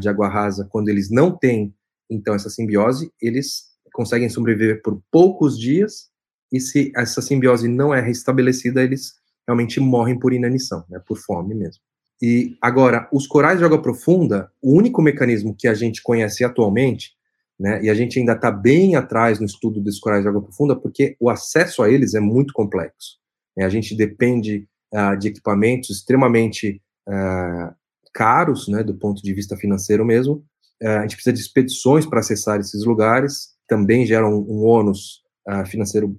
de 0.00 0.08
água 0.08 0.28
rasa, 0.28 0.66
quando 0.68 0.88
eles 0.88 1.10
não 1.10 1.30
têm 1.30 1.72
então 2.10 2.34
essa 2.34 2.50
simbiose, 2.50 3.12
eles 3.22 3.66
conseguem 3.92 4.28
sobreviver 4.28 4.82
por 4.82 5.00
poucos 5.12 5.56
dias 5.56 6.10
e 6.52 6.58
se 6.58 6.90
essa 6.96 7.22
simbiose 7.22 7.68
não 7.68 7.94
é 7.94 8.00
restabelecida, 8.00 8.82
eles 8.82 9.12
realmente 9.46 9.78
morrem 9.78 10.18
por 10.18 10.32
inanição, 10.32 10.84
né, 10.88 11.00
por 11.06 11.16
fome 11.18 11.54
mesmo. 11.54 11.82
E 12.22 12.56
agora, 12.60 13.08
os 13.12 13.26
corais 13.26 13.58
de 13.58 13.64
água 13.64 13.80
profunda, 13.80 14.52
o 14.60 14.74
único 14.74 15.00
mecanismo 15.00 15.54
que 15.56 15.66
a 15.66 15.72
gente 15.72 16.02
conhece 16.02 16.44
atualmente, 16.44 17.12
né, 17.58 17.82
e 17.82 17.88
a 17.88 17.94
gente 17.94 18.18
ainda 18.18 18.32
está 18.32 18.50
bem 18.50 18.94
atrás 18.94 19.38
no 19.38 19.46
estudo 19.46 19.80
dos 19.80 19.98
corais 19.98 20.22
de 20.22 20.28
água 20.28 20.42
profunda, 20.42 20.76
porque 20.76 21.16
o 21.18 21.30
acesso 21.30 21.82
a 21.82 21.90
eles 21.90 22.14
é 22.14 22.20
muito 22.20 22.52
complexo. 22.52 23.18
Né, 23.56 23.64
a 23.64 23.70
gente 23.70 23.96
depende 23.96 24.68
uh, 24.92 25.16
de 25.16 25.28
equipamentos 25.28 25.90
extremamente 25.90 26.82
uh, 27.08 27.74
caros, 28.12 28.68
né, 28.68 28.82
do 28.82 28.94
ponto 28.94 29.22
de 29.22 29.32
vista 29.32 29.56
financeiro 29.56 30.04
mesmo. 30.04 30.44
Uh, 30.82 30.88
a 30.88 31.02
gente 31.02 31.16
precisa 31.16 31.32
de 31.32 31.40
expedições 31.40 32.04
para 32.04 32.20
acessar 32.20 32.60
esses 32.60 32.84
lugares, 32.84 33.54
também 33.66 34.04
geram 34.04 34.34
um, 34.34 34.58
um 34.58 34.64
ônus 34.64 35.22
financeiro 35.66 36.16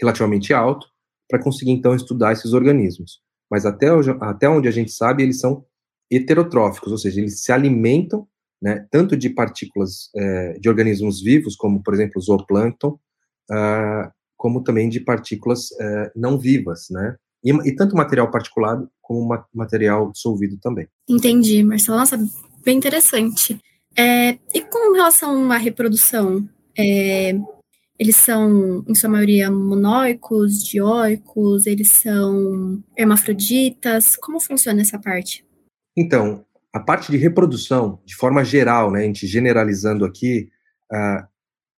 relativamente 0.00 0.52
alto, 0.52 0.86
para 1.28 1.42
conseguir 1.42 1.72
então 1.72 1.94
estudar 1.94 2.32
esses 2.32 2.52
organismos 2.52 3.20
mas 3.50 3.66
até, 3.66 3.88
até 4.20 4.48
onde 4.48 4.68
a 4.68 4.70
gente 4.70 4.92
sabe, 4.92 5.22
eles 5.22 5.40
são 5.40 5.64
heterotróficos, 6.10 6.92
ou 6.92 6.98
seja, 6.98 7.20
eles 7.20 7.42
se 7.42 7.52
alimentam 7.52 8.26
né, 8.60 8.86
tanto 8.90 9.16
de 9.16 9.30
partículas 9.30 10.10
é, 10.14 10.58
de 10.58 10.68
organismos 10.68 11.22
vivos, 11.22 11.56
como, 11.56 11.82
por 11.82 11.94
exemplo, 11.94 12.20
zooplâncton, 12.20 12.98
uh, 13.50 14.10
como 14.36 14.62
também 14.62 14.88
de 14.88 15.00
partículas 15.00 15.70
uh, 15.70 16.10
não 16.14 16.38
vivas, 16.38 16.88
né? 16.90 17.16
E, 17.42 17.52
e, 17.68 17.74
tanto 17.74 17.96
material 17.96 18.30
particulado 18.30 18.90
como 19.00 19.26
ma 19.26 19.46
material 19.54 20.12
dissolvido 20.12 20.58
também. 20.60 20.86
Entendi, 21.08 21.62
Marcelo. 21.62 21.98
Nossa, 21.98 22.18
bem 22.62 22.76
interessante. 22.76 23.58
É, 23.96 24.32
e 24.54 24.60
com 24.60 24.92
relação 24.92 25.50
à 25.50 25.56
reprodução, 25.56 26.46
é, 26.76 27.32
eles 28.00 28.16
são, 28.16 28.82
em 28.88 28.94
sua 28.94 29.10
maioria, 29.10 29.50
monóicos, 29.50 30.64
dioicos, 30.64 31.66
eles 31.66 31.90
são 31.90 32.82
hermafroditas. 32.96 34.16
Como 34.16 34.40
funciona 34.40 34.80
essa 34.80 34.98
parte? 34.98 35.44
Então, 35.94 36.42
a 36.72 36.80
parte 36.80 37.12
de 37.12 37.18
reprodução, 37.18 38.00
de 38.06 38.16
forma 38.16 38.42
geral, 38.42 38.90
né, 38.90 39.00
a 39.00 39.02
gente 39.02 39.26
generalizando 39.26 40.06
aqui, 40.06 40.48
uh, 40.90 41.28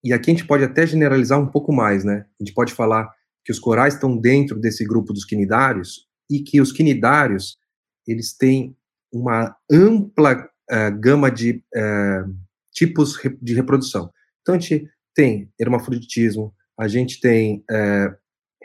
e 0.05 0.13
aqui 0.13 0.31
a 0.31 0.35
gente 0.35 0.47
pode 0.47 0.63
até 0.63 0.87
generalizar 0.87 1.41
um 1.41 1.49
pouco 1.49 1.73
mais, 1.73 2.05
né? 2.05 2.25
A 2.41 2.45
gente 2.45 2.55
pode 2.55 2.73
falar 2.73 3.13
que 3.45 3.51
os 3.51 3.59
corais 3.59 3.95
estão 3.95 4.17
dentro 4.17 4.61
desse 4.61 4.85
grupo 4.85 5.13
dos 5.13 5.25
quinidários 5.25 6.07
e 6.31 6.39
que 6.41 6.61
os 6.61 6.71
quinidários, 6.71 7.59
eles 8.07 8.33
têm 8.33 8.77
uma 9.13 9.57
ampla 9.69 10.49
uh, 10.71 11.01
gama 11.01 11.33
de 11.33 11.65
uh, 11.75 12.33
tipos 12.73 13.19
de 13.41 13.55
reprodução. 13.55 14.13
Então, 14.41 14.55
a 14.55 14.59
gente 14.59 14.89
tem 15.15 15.51
hermafroditismo, 15.61 16.55
a 16.79 16.89
gente 16.89 17.21
tem 17.21 17.65
é, 17.71 18.15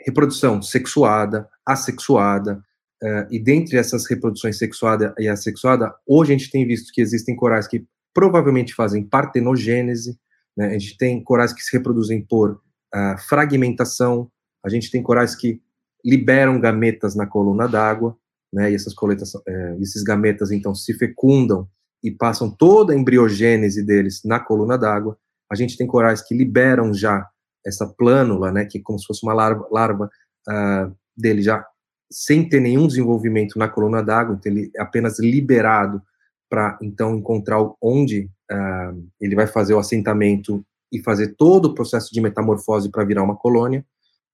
reprodução 0.04 0.62
sexuada, 0.62 1.48
assexuada, 1.66 2.62
é, 3.02 3.28
e 3.30 3.38
dentre 3.38 3.76
essas 3.76 4.06
reproduções 4.06 4.58
sexuada 4.58 5.14
e 5.18 5.28
assexuada, 5.28 5.94
hoje 6.06 6.32
a 6.32 6.36
gente 6.36 6.50
tem 6.50 6.66
visto 6.66 6.92
que 6.92 7.00
existem 7.00 7.36
corais 7.36 7.68
que 7.68 7.86
provavelmente 8.12 8.74
fazem 8.74 9.04
partenogênese, 9.04 10.18
né? 10.56 10.68
a 10.68 10.78
gente 10.78 10.96
tem 10.96 11.22
corais 11.22 11.52
que 11.52 11.62
se 11.62 11.76
reproduzem 11.76 12.20
por 12.20 12.52
uh, 12.52 13.18
fragmentação, 13.28 14.30
a 14.64 14.68
gente 14.68 14.90
tem 14.90 15.02
corais 15.02 15.36
que 15.36 15.62
liberam 16.04 16.60
gametas 16.60 17.14
na 17.14 17.26
coluna 17.26 17.68
d'água, 17.68 18.16
né, 18.52 18.70
e 18.70 18.74
essas 18.74 18.94
coletas, 18.94 19.32
é, 19.46 19.76
esses 19.80 20.02
gametas 20.02 20.50
então 20.50 20.74
se 20.74 20.94
fecundam 20.94 21.68
e 22.02 22.10
passam 22.10 22.50
toda 22.50 22.92
a 22.92 22.96
embriogênese 22.96 23.84
deles 23.84 24.22
na 24.24 24.40
coluna 24.40 24.78
d'água, 24.78 25.18
a 25.50 25.54
gente 25.54 25.76
tem 25.76 25.86
corais 25.86 26.22
que 26.22 26.36
liberam 26.36 26.92
já 26.92 27.26
essa 27.66 27.86
plânula, 27.86 28.52
né, 28.52 28.64
que 28.64 28.78
é 28.78 28.82
como 28.82 28.98
se 28.98 29.06
fosse 29.06 29.24
uma 29.24 29.34
larva, 29.34 29.66
larva 29.70 30.10
uh, 30.48 30.96
dele 31.16 31.42
já 31.42 31.64
sem 32.10 32.48
ter 32.48 32.60
nenhum 32.60 32.86
desenvolvimento 32.86 33.58
na 33.58 33.68
coluna 33.68 34.02
d'água, 34.02 34.34
então 34.34 34.50
ele 34.50 34.70
é 34.74 34.80
apenas 34.80 35.18
liberado 35.18 36.02
para 36.48 36.78
então 36.80 37.14
encontrar 37.16 37.58
onde 37.82 38.30
uh, 38.50 39.08
ele 39.20 39.34
vai 39.34 39.46
fazer 39.46 39.74
o 39.74 39.78
assentamento 39.78 40.64
e 40.90 41.02
fazer 41.02 41.34
todo 41.36 41.66
o 41.66 41.74
processo 41.74 42.12
de 42.12 42.20
metamorfose 42.20 42.90
para 42.90 43.04
virar 43.04 43.22
uma 43.22 43.36
colônia. 43.36 43.84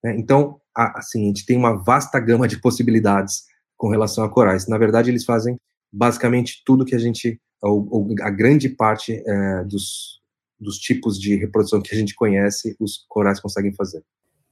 Né? 0.03 0.15
Então, 0.17 0.61
a, 0.77 1.01
assim, 1.01 1.25
a 1.25 1.27
gente 1.27 1.45
tem 1.45 1.57
uma 1.57 1.75
vasta 1.75 2.21
gama 2.21 2.47
de 2.47 2.61
possibilidades 2.61 3.43
com 3.77 3.89
relação 3.89 4.23
a 4.23 4.31
corais. 4.31 4.69
Na 4.69 4.79
verdade, 4.79 5.11
eles 5.11 5.25
fazem 5.25 5.57
basicamente 5.93 6.63
tudo 6.65 6.85
que 6.85 6.95
a 6.95 6.99
gente, 6.99 7.41
ou, 7.61 7.89
ou 7.91 8.15
a 8.23 8.31
grande 8.31 8.69
parte 8.69 9.21
é, 9.27 9.65
dos, 9.65 10.21
dos 10.59 10.79
tipos 10.79 11.19
de 11.19 11.37
reprodução 11.37 11.83
que 11.83 11.95
a 11.95 11.99
gente 11.99 12.15
conhece, 12.15 12.77
os 12.81 13.05
corais 13.09 13.41
conseguem 13.41 13.75
fazer. 13.75 14.03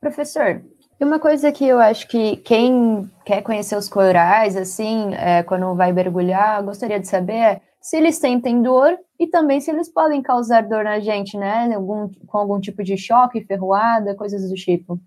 Professor, 0.01 0.63
uma 1.01 1.19
coisa 1.19 1.51
que 1.51 1.67
eu 1.67 1.79
acho 1.79 2.07
que 2.09 2.37
quem 2.39 3.11
quer 3.25 3.43
conhecer 3.43 3.77
os 3.77 3.89
corais, 3.89 4.57
assim, 4.57 5.15
é, 5.15 5.43
quando 5.43 5.75
vai 5.75 5.93
mergulhar, 5.93 6.63
gostaria 6.63 7.01
de 7.01 7.09
saber 7.09 7.33
é 7.33 7.61
se 7.81 7.97
eles 7.97 8.17
sentem 8.17 8.63
dor 8.63 8.97
e 9.19 9.27
também 9.27 9.61
se 9.61 9.71
eles 9.71 9.89
podem 9.89 10.23
causar 10.23 10.63
dor 10.63 10.85
na 10.85 11.01
gente, 11.01 11.37
né? 11.37 11.75
Algum, 11.75 12.09
com 12.27 12.39
algum 12.39 12.61
tipo 12.61 12.85
de 12.85 12.97
choque, 12.97 13.45
ferroada, 13.45 14.15
coisas 14.15 14.49
do 14.49 14.55
tipo. 14.55 15.01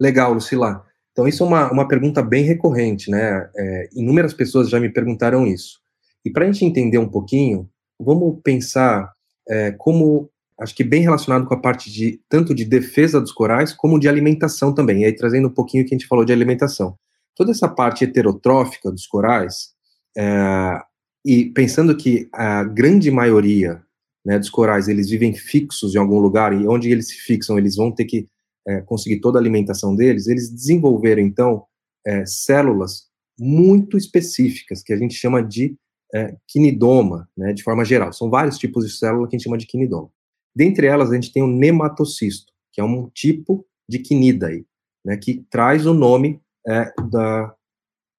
Legal, 0.00 0.32
Lucila. 0.32 0.84
Então, 1.10 1.26
isso 1.26 1.42
é 1.42 1.46
uma, 1.46 1.72
uma 1.72 1.88
pergunta 1.88 2.22
bem 2.22 2.44
recorrente, 2.44 3.10
né? 3.10 3.50
É, 3.56 3.88
inúmeras 3.94 4.32
pessoas 4.32 4.70
já 4.70 4.78
me 4.78 4.88
perguntaram 4.88 5.44
isso. 5.46 5.80
E 6.24 6.30
para 6.30 6.44
a 6.44 6.46
gente 6.50 6.64
entender 6.64 6.98
um 6.98 7.08
pouquinho, 7.08 7.68
vamos 7.98 8.40
pensar 8.42 9.12
é, 9.48 9.72
como 9.72 10.30
acho 10.62 10.74
que 10.74 10.84
bem 10.84 11.02
relacionado 11.02 11.46
com 11.46 11.54
a 11.54 11.60
parte 11.60 11.90
de 11.90 12.20
tanto 12.28 12.54
de 12.54 12.64
defesa 12.64 13.20
dos 13.20 13.32
corais 13.32 13.72
como 13.72 13.98
de 13.98 14.08
alimentação 14.08 14.72
também. 14.72 15.02
E 15.02 15.04
aí 15.04 15.12
trazendo 15.12 15.48
um 15.48 15.52
pouquinho 15.52 15.84
o 15.84 15.86
que 15.86 15.94
a 15.94 15.98
gente 15.98 16.06
falou 16.06 16.24
de 16.24 16.32
alimentação. 16.32 16.96
Toda 17.36 17.50
essa 17.50 17.68
parte 17.68 18.04
heterotrófica 18.04 18.90
dos 18.90 19.06
corais, 19.06 19.70
é, 20.16 20.80
e 21.24 21.46
pensando 21.46 21.96
que 21.96 22.28
a 22.32 22.64
grande 22.64 23.10
maioria 23.10 23.82
né, 24.24 24.38
dos 24.38 24.50
corais 24.50 24.88
eles 24.88 25.08
vivem 25.08 25.34
fixos 25.34 25.94
em 25.94 25.98
algum 25.98 26.18
lugar 26.18 26.52
e 26.52 26.66
onde 26.66 26.90
eles 26.90 27.08
se 27.08 27.14
fixam 27.14 27.58
eles 27.58 27.76
vão 27.76 27.90
ter 27.90 28.04
que 28.04 28.28
é, 28.66 28.80
conseguir 28.82 29.20
toda 29.20 29.38
a 29.38 29.40
alimentação 29.40 29.94
deles, 29.94 30.26
eles 30.26 30.50
desenvolveram 30.50 31.22
então 31.22 31.64
é, 32.06 32.24
células 32.26 33.08
muito 33.38 33.96
específicas 33.96 34.82
que 34.82 34.92
a 34.92 34.96
gente 34.96 35.14
chama 35.14 35.42
de 35.42 35.76
é, 36.14 36.36
quinidoma, 36.46 37.28
né, 37.36 37.52
de 37.52 37.62
forma 37.62 37.84
geral. 37.84 38.12
São 38.12 38.28
vários 38.28 38.58
tipos 38.58 38.86
de 38.86 38.92
célula 38.92 39.26
que 39.26 39.34
a 39.34 39.38
gente 39.38 39.44
chama 39.44 39.58
de 39.58 39.66
quinidoma. 39.66 40.10
Dentre 40.54 40.86
elas, 40.86 41.10
a 41.10 41.14
gente 41.14 41.32
tem 41.32 41.42
o 41.42 41.46
nematocisto, 41.46 42.52
que 42.72 42.80
é 42.80 42.84
um 42.84 43.08
tipo 43.10 43.66
de 43.88 43.98
quinidae, 43.98 44.66
né, 45.04 45.16
que 45.16 45.44
traz 45.50 45.86
o 45.86 45.94
nome 45.94 46.40
é, 46.66 46.92
da, 47.10 47.54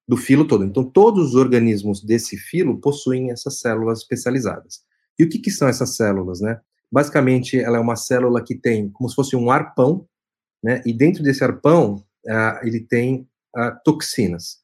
do 0.07 0.17
filo 0.17 0.45
todo. 0.47 0.65
Então, 0.65 0.83
todos 0.83 1.29
os 1.29 1.35
organismos 1.35 2.03
desse 2.03 2.37
filo 2.37 2.79
possuem 2.79 3.31
essas 3.31 3.59
células 3.59 3.99
especializadas. 3.99 4.81
E 5.17 5.23
o 5.23 5.29
que, 5.29 5.39
que 5.39 5.51
são 5.51 5.67
essas 5.67 5.95
células, 5.95 6.41
né? 6.41 6.59
Basicamente, 6.91 7.59
ela 7.59 7.77
é 7.77 7.79
uma 7.79 7.95
célula 7.95 8.43
que 8.43 8.55
tem 8.55 8.89
como 8.89 9.09
se 9.09 9.15
fosse 9.15 9.35
um 9.35 9.49
arpão, 9.49 10.07
né? 10.63 10.81
E 10.85 10.93
dentro 10.93 11.23
desse 11.23 11.43
arpão, 11.43 11.95
uh, 12.25 12.65
ele 12.65 12.79
tem 12.81 13.27
uh, 13.55 13.71
toxinas, 13.83 14.59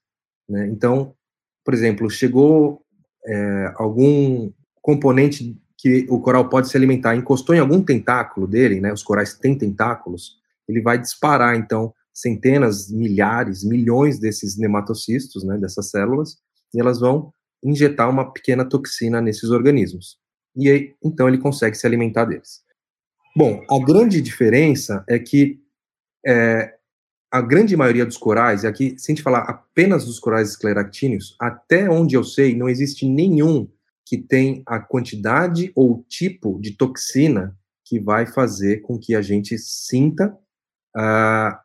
né? 0.48 0.68
Então, 0.68 1.16
por 1.64 1.74
exemplo, 1.74 2.10
chegou 2.10 2.84
uh, 3.26 3.74
algum 3.76 4.52
componente 4.82 5.60
que 5.82 6.06
o 6.10 6.20
coral 6.20 6.50
pode 6.50 6.68
se 6.68 6.76
alimentar, 6.76 7.16
encostou 7.16 7.56
em 7.56 7.60
algum 7.60 7.82
tentáculo 7.82 8.46
dele, 8.46 8.82
né? 8.82 8.92
Os 8.92 9.02
corais 9.02 9.34
têm 9.34 9.58
tentáculos, 9.58 10.38
ele 10.68 10.82
vai 10.82 11.00
disparar 11.00 11.56
então 11.56 11.94
centenas, 12.14 12.92
milhares, 12.92 13.64
milhões 13.64 14.20
desses 14.20 14.58
nematocistos, 14.58 15.42
né, 15.46 15.58
dessas 15.58 15.90
células, 15.90 16.38
e 16.74 16.82
elas 16.82 17.00
vão 17.00 17.32
injetar 17.64 18.10
uma 18.10 18.30
pequena 18.32 18.66
toxina 18.66 19.22
nesses 19.22 19.50
organismos. 19.52 20.18
E 20.54 20.70
aí, 20.70 20.96
então 21.02 21.30
ele 21.30 21.38
consegue 21.38 21.78
se 21.78 21.88
alimentar 21.88 22.26
deles. 22.26 22.62
Bom, 23.36 23.64
a 23.72 23.86
grande 23.86 24.22
diferença 24.22 25.06
é 25.08 25.18
que 25.18 25.62
é, 26.28 26.74
a 27.32 27.40
grande 27.40 27.78
maioria 27.78 28.06
dos 28.06 28.18
corais, 28.18 28.64
e 28.64 28.68
aqui, 28.68 28.96
se 28.98 29.12
a 29.12 29.16
gente 29.16 29.24
falar 29.24 29.44
apenas 29.44 30.06
dos 30.06 30.20
corais 30.20 30.50
escleractíneos, 30.50 31.38
até 31.40 31.90
onde 31.90 32.16
eu 32.16 32.24
sei, 32.24 32.54
não 32.54 32.68
existe 32.68 33.08
nenhum 33.08 33.70
que 34.10 34.18
tem 34.18 34.64
a 34.66 34.80
quantidade 34.80 35.72
ou 35.76 36.04
tipo 36.10 36.60
de 36.60 36.72
toxina 36.72 37.56
que 37.86 38.00
vai 38.00 38.26
fazer 38.26 38.82
com 38.82 38.98
que 38.98 39.14
a 39.14 39.22
gente 39.22 39.56
sinta 39.60 40.36
uh, 40.98 41.56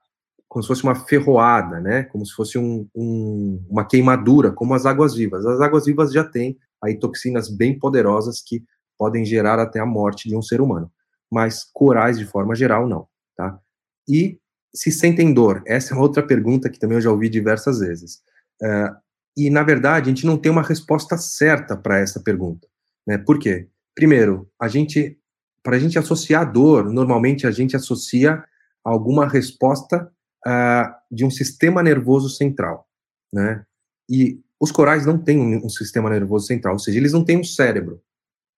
como 0.47 0.63
se 0.63 0.69
fosse 0.69 0.85
uma 0.85 0.95
ferroada, 0.95 1.81
né? 1.81 2.03
Como 2.05 2.25
se 2.27 2.35
fosse 2.35 2.59
um, 2.59 2.87
um, 2.95 3.65
uma 3.67 3.87
queimadura, 3.87 4.53
como 4.53 4.75
as 4.75 4.85
águas 4.85 5.15
vivas. 5.15 5.47
As 5.47 5.59
águas 5.63 5.87
vivas 5.87 6.13
já 6.13 6.23
têm 6.23 6.59
aí 6.83 6.99
toxinas 6.99 7.49
bem 7.49 7.79
poderosas 7.79 8.43
que 8.43 8.63
podem 8.99 9.25
gerar 9.25 9.59
até 9.59 9.81
a 9.81 9.87
morte 9.87 10.29
de 10.29 10.37
um 10.37 10.43
ser 10.43 10.61
humano. 10.61 10.93
Mas 11.33 11.65
corais, 11.73 12.19
de 12.19 12.27
forma 12.27 12.55
geral, 12.55 12.87
não, 12.87 13.09
tá? 13.35 13.59
E 14.07 14.39
se 14.75 14.93
sentem 14.93 15.33
dor? 15.33 15.63
Essa 15.67 15.95
é 15.95 15.97
outra 15.97 16.23
pergunta 16.23 16.69
que 16.69 16.79
também 16.79 16.99
eu 16.99 17.03
já 17.03 17.11
ouvi 17.11 17.31
diversas 17.31 17.79
vezes. 17.79 18.21
Uh, 18.63 18.95
e, 19.37 19.51
na 19.51 19.63
verdade, 19.63 20.11
a 20.11 20.15
gente 20.15 20.27
não 20.27 20.39
tem 20.39 20.51
uma 20.51 20.63
resposta 20.63 21.17
certa 21.17 21.77
para 21.77 21.99
essa 21.99 22.21
pergunta. 22.21 22.69
Né? 23.07 23.19
Por 23.19 23.39
quê? 23.39 23.69
Primeiro, 23.95 24.51
a 24.61 24.69
gente, 24.69 25.19
para 25.63 25.77
a 25.77 25.79
gente 25.79 25.99
associar 25.99 26.51
dor, 26.51 26.91
normalmente 26.91 27.47
a 27.47 27.51
gente 27.51 27.77
associa 27.77 28.45
alguma 28.85 29.27
resposta 29.29 30.11
uh, 30.47 30.95
de 31.11 31.25
um 31.25 31.31
sistema 31.31 31.83
nervoso 31.83 32.29
central, 32.29 32.87
né? 33.33 33.65
E 34.09 34.41
os 34.61 34.71
corais 34.71 35.07
não 35.07 35.19
têm 35.19 35.39
um, 35.39 35.67
um, 35.67 35.69
sistema 35.69 36.11
nervoso 36.11 36.47
central, 36.47 36.75
ou 36.75 36.79
seja, 36.79 36.99
eles 36.99 37.13
não 37.13 37.25
têm 37.25 37.39
um 37.39 37.45
cérebro, 37.45 38.03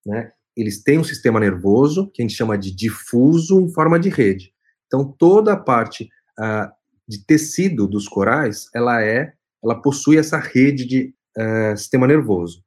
né? 0.05 0.33
Eles 0.57 0.83
têm 0.83 0.99
um 0.99 1.05
sistema 1.05 1.39
nervoso 1.39 2.11
que 2.11 2.23
a 2.23 2.25
gente 2.25 2.37
chama 2.37 2.59
de 2.59 2.75
difuso 2.75 3.61
em 3.61 3.73
forma 3.73 4.01
de 4.01 4.09
rede. 4.09 4.53
Então, 4.87 5.05
toda 5.19 5.53
a 5.53 5.57
parte 5.57 6.09
uh, 6.39 6.71
de 7.07 7.25
tecido 7.25 7.87
dos 7.87 8.09
corais, 8.09 8.69
ela 8.75 9.03
é, 9.03 9.35
ela 9.67 9.81
possui 9.81 10.17
essa 10.17 10.39
rede 10.39 10.87
de 10.87 11.15
uh, 11.37 11.77
sistema 11.77 12.07
nervoso, 12.07 12.65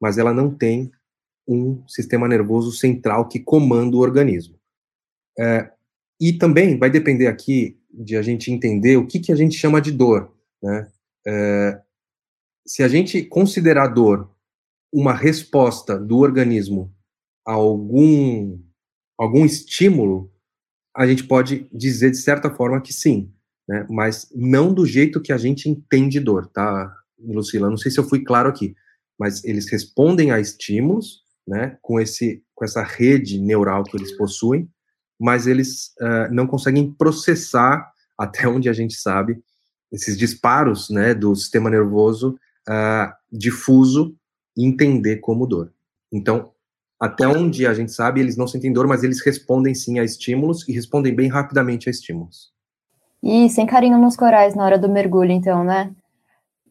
mas 0.00 0.16
ela 0.16 0.32
não 0.32 0.52
tem 0.52 0.90
um 1.46 1.86
sistema 1.86 2.26
nervoso 2.26 2.72
central 2.72 3.28
que 3.28 3.38
comanda 3.38 3.96
o 3.96 4.00
organismo. 4.00 4.58
É, 5.38 5.70
e 6.20 6.32
também 6.32 6.78
vai 6.78 6.88
depender 6.88 7.26
aqui 7.26 7.78
de 7.92 8.16
a 8.16 8.22
gente 8.22 8.50
entender 8.50 8.96
o 8.96 9.06
que, 9.06 9.20
que 9.20 9.32
a 9.32 9.36
gente 9.36 9.56
chama 9.56 9.80
de 9.80 9.90
dor. 9.90 10.34
Né? 10.62 10.90
É, 11.26 11.82
se 12.66 12.82
a 12.82 12.88
gente 12.88 13.22
considerar 13.24 13.88
dor 13.88 14.30
uma 14.92 15.14
resposta 15.14 15.98
do 15.98 16.18
organismo 16.18 16.94
a 17.46 17.52
algum, 17.52 18.58
algum 19.18 19.44
estímulo, 19.44 20.32
a 20.94 21.06
gente 21.06 21.24
pode 21.24 21.66
dizer 21.72 22.10
de 22.10 22.18
certa 22.18 22.50
forma 22.50 22.80
que 22.80 22.92
sim, 22.92 23.32
né? 23.72 23.86
mas 23.88 24.28
não 24.34 24.72
do 24.72 24.84
jeito 24.84 25.18
que 25.18 25.32
a 25.32 25.38
gente 25.38 25.66
entende 25.66 26.20
dor, 26.20 26.46
tá, 26.46 26.94
Lucila? 27.18 27.70
Não 27.70 27.78
sei 27.78 27.90
se 27.90 27.98
eu 27.98 28.06
fui 28.06 28.22
claro 28.22 28.50
aqui, 28.50 28.74
mas 29.18 29.42
eles 29.44 29.70
respondem 29.70 30.30
a 30.30 30.38
estímulos, 30.38 31.22
né, 31.46 31.78
com, 31.80 31.98
esse, 31.98 32.42
com 32.54 32.66
essa 32.66 32.82
rede 32.82 33.40
neural 33.40 33.82
que 33.82 33.96
eles 33.96 34.12
possuem, 34.12 34.68
mas 35.18 35.46
eles 35.46 35.94
uh, 36.02 36.32
não 36.32 36.46
conseguem 36.46 36.92
processar, 36.92 37.90
até 38.18 38.46
onde 38.46 38.68
a 38.68 38.74
gente 38.74 38.94
sabe, 38.94 39.42
esses 39.90 40.18
disparos 40.18 40.90
né, 40.90 41.14
do 41.14 41.34
sistema 41.34 41.70
nervoso 41.70 42.38
uh, 42.68 43.12
difuso 43.32 44.14
e 44.54 44.66
entender 44.66 45.16
como 45.16 45.46
dor. 45.46 45.72
Então, 46.12 46.52
até 47.00 47.26
onde 47.26 47.66
a 47.66 47.72
gente 47.72 47.90
sabe, 47.90 48.20
eles 48.20 48.36
não 48.36 48.46
sentem 48.46 48.72
dor, 48.72 48.86
mas 48.86 49.02
eles 49.02 49.24
respondem 49.24 49.74
sim 49.74 49.98
a 49.98 50.04
estímulos 50.04 50.68
e 50.68 50.72
respondem 50.72 51.14
bem 51.14 51.28
rapidamente 51.28 51.88
a 51.88 51.90
estímulos. 51.90 52.52
E 53.22 53.48
sem 53.48 53.66
carinho 53.66 53.98
nos 53.98 54.16
corais 54.16 54.54
na 54.54 54.64
hora 54.64 54.78
do 54.78 54.88
mergulho, 54.88 55.30
então, 55.30 55.62
né? 55.62 55.92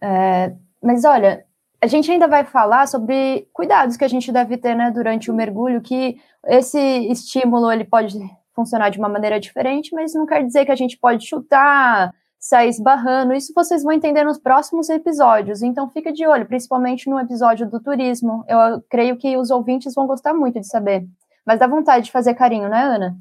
É, 0.02 0.54
mas 0.84 1.06
olha, 1.06 1.46
a 1.82 1.88
gente 1.88 2.12
ainda 2.12 2.28
vai 2.28 2.44
falar 2.44 2.88
sobre 2.88 3.48
cuidados 3.54 3.96
que 3.96 4.04
a 4.04 4.08
gente 4.08 4.32
deve 4.32 4.58
ter 4.58 4.76
né, 4.76 4.92
durante 4.92 5.32
o 5.32 5.34
mergulho, 5.34 5.82
que 5.82 6.20
esse 6.46 6.80
estímulo 7.10 7.72
ele 7.72 7.86
pode 7.86 8.18
funcionar 8.54 8.90
de 8.90 9.00
uma 9.00 9.10
maneira 9.10 9.40
diferente, 9.40 9.94
mas 9.94 10.14
não 10.14 10.26
quer 10.26 10.44
dizer 10.44 10.66
que 10.66 10.72
a 10.72 10.76
gente 10.76 10.98
pode 10.98 11.26
chutar, 11.26 12.14
sair 12.40 12.70
esbarrando. 12.70 13.34
Isso 13.34 13.54
vocês 13.56 13.84
vão 13.84 13.94
entender 13.94 14.24
nos 14.24 14.40
próximos 14.40 14.90
episódios. 14.90 15.62
Então 15.62 15.90
fica 15.90 16.12
de 16.12 16.26
olho, 16.28 16.46
principalmente 16.46 17.10
no 17.10 17.20
episódio 17.20 17.70
do 17.70 17.80
turismo. 17.80 18.44
Eu 18.48 18.82
creio 18.90 19.16
que 19.18 19.38
os 19.38 19.50
ouvintes 19.52 19.94
vão 19.94 20.08
gostar 20.08 20.34
muito 20.34 20.60
de 20.60 20.68
saber. 20.68 21.08
Mas 21.46 21.60
dá 21.60 21.68
vontade 21.68 22.06
de 22.06 22.12
fazer 22.12 22.34
carinho, 22.34 22.68
né, 22.68 22.84
Ana? 22.84 23.18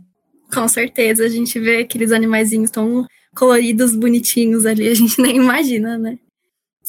Com 0.52 0.68
certeza, 0.68 1.24
a 1.24 1.28
gente 1.28 1.58
vê 1.58 1.78
aqueles 1.78 2.12
animaizinhos 2.12 2.70
tão 2.70 3.06
coloridos, 3.34 3.94
bonitinhos 3.94 4.66
ali, 4.66 4.88
a 4.88 4.94
gente 4.94 5.20
nem 5.22 5.36
imagina, 5.36 5.96
né? 5.96 6.18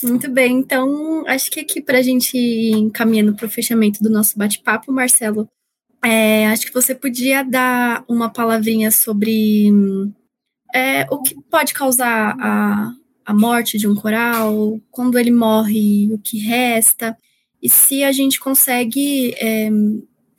Muito 0.04 0.30
bem, 0.30 0.58
então 0.58 1.24
acho 1.28 1.52
que 1.52 1.60
aqui 1.60 1.82
para 1.82 2.00
a 2.00 2.02
gente 2.02 2.36
ir 2.36 2.72
encaminhando 2.72 3.36
para 3.36 3.46
o 3.46 3.50
fechamento 3.50 4.02
do 4.02 4.10
nosso 4.10 4.38
bate-papo, 4.38 4.92
Marcelo, 4.92 5.48
é, 6.04 6.48
acho 6.48 6.66
que 6.66 6.74
você 6.74 6.96
podia 6.96 7.44
dar 7.44 8.04
uma 8.08 8.30
palavrinha 8.30 8.90
sobre 8.90 9.70
é, 10.74 11.06
o 11.12 11.22
que 11.22 11.36
pode 11.50 11.74
causar 11.74 12.36
a, 12.40 12.92
a 13.26 13.34
morte 13.34 13.78
de 13.78 13.88
um 13.88 13.94
coral, 13.94 14.80
quando 14.90 15.20
ele 15.20 15.32
morre, 15.32 16.12
o 16.12 16.18
que 16.18 16.40
resta, 16.40 17.16
e 17.62 17.70
se 17.70 18.04
a 18.04 18.12
gente 18.12 18.40
consegue 18.40 19.36
é, 19.38 19.70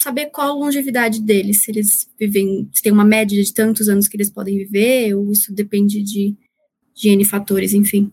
saber 0.03 0.27
qual 0.27 0.49
a 0.49 0.65
longevidade 0.65 1.23
deles, 1.23 1.63
se 1.63 1.71
eles 1.71 2.11
vivem, 2.19 2.69
se 2.73 2.83
tem 2.83 2.93
uma 2.93 3.05
média 3.05 3.43
de 3.43 3.55
tantos 3.55 3.89
anos 3.89 4.09
que 4.09 4.17
eles 4.17 4.31
podem 4.31 4.59
viver, 4.59 5.15
ou 5.15 5.31
isso 5.31 5.55
depende 5.55 6.03
de, 6.03 6.37
de 6.95 7.09
N 7.11 7.25
fatores, 7.25 7.73
enfim. 7.73 8.13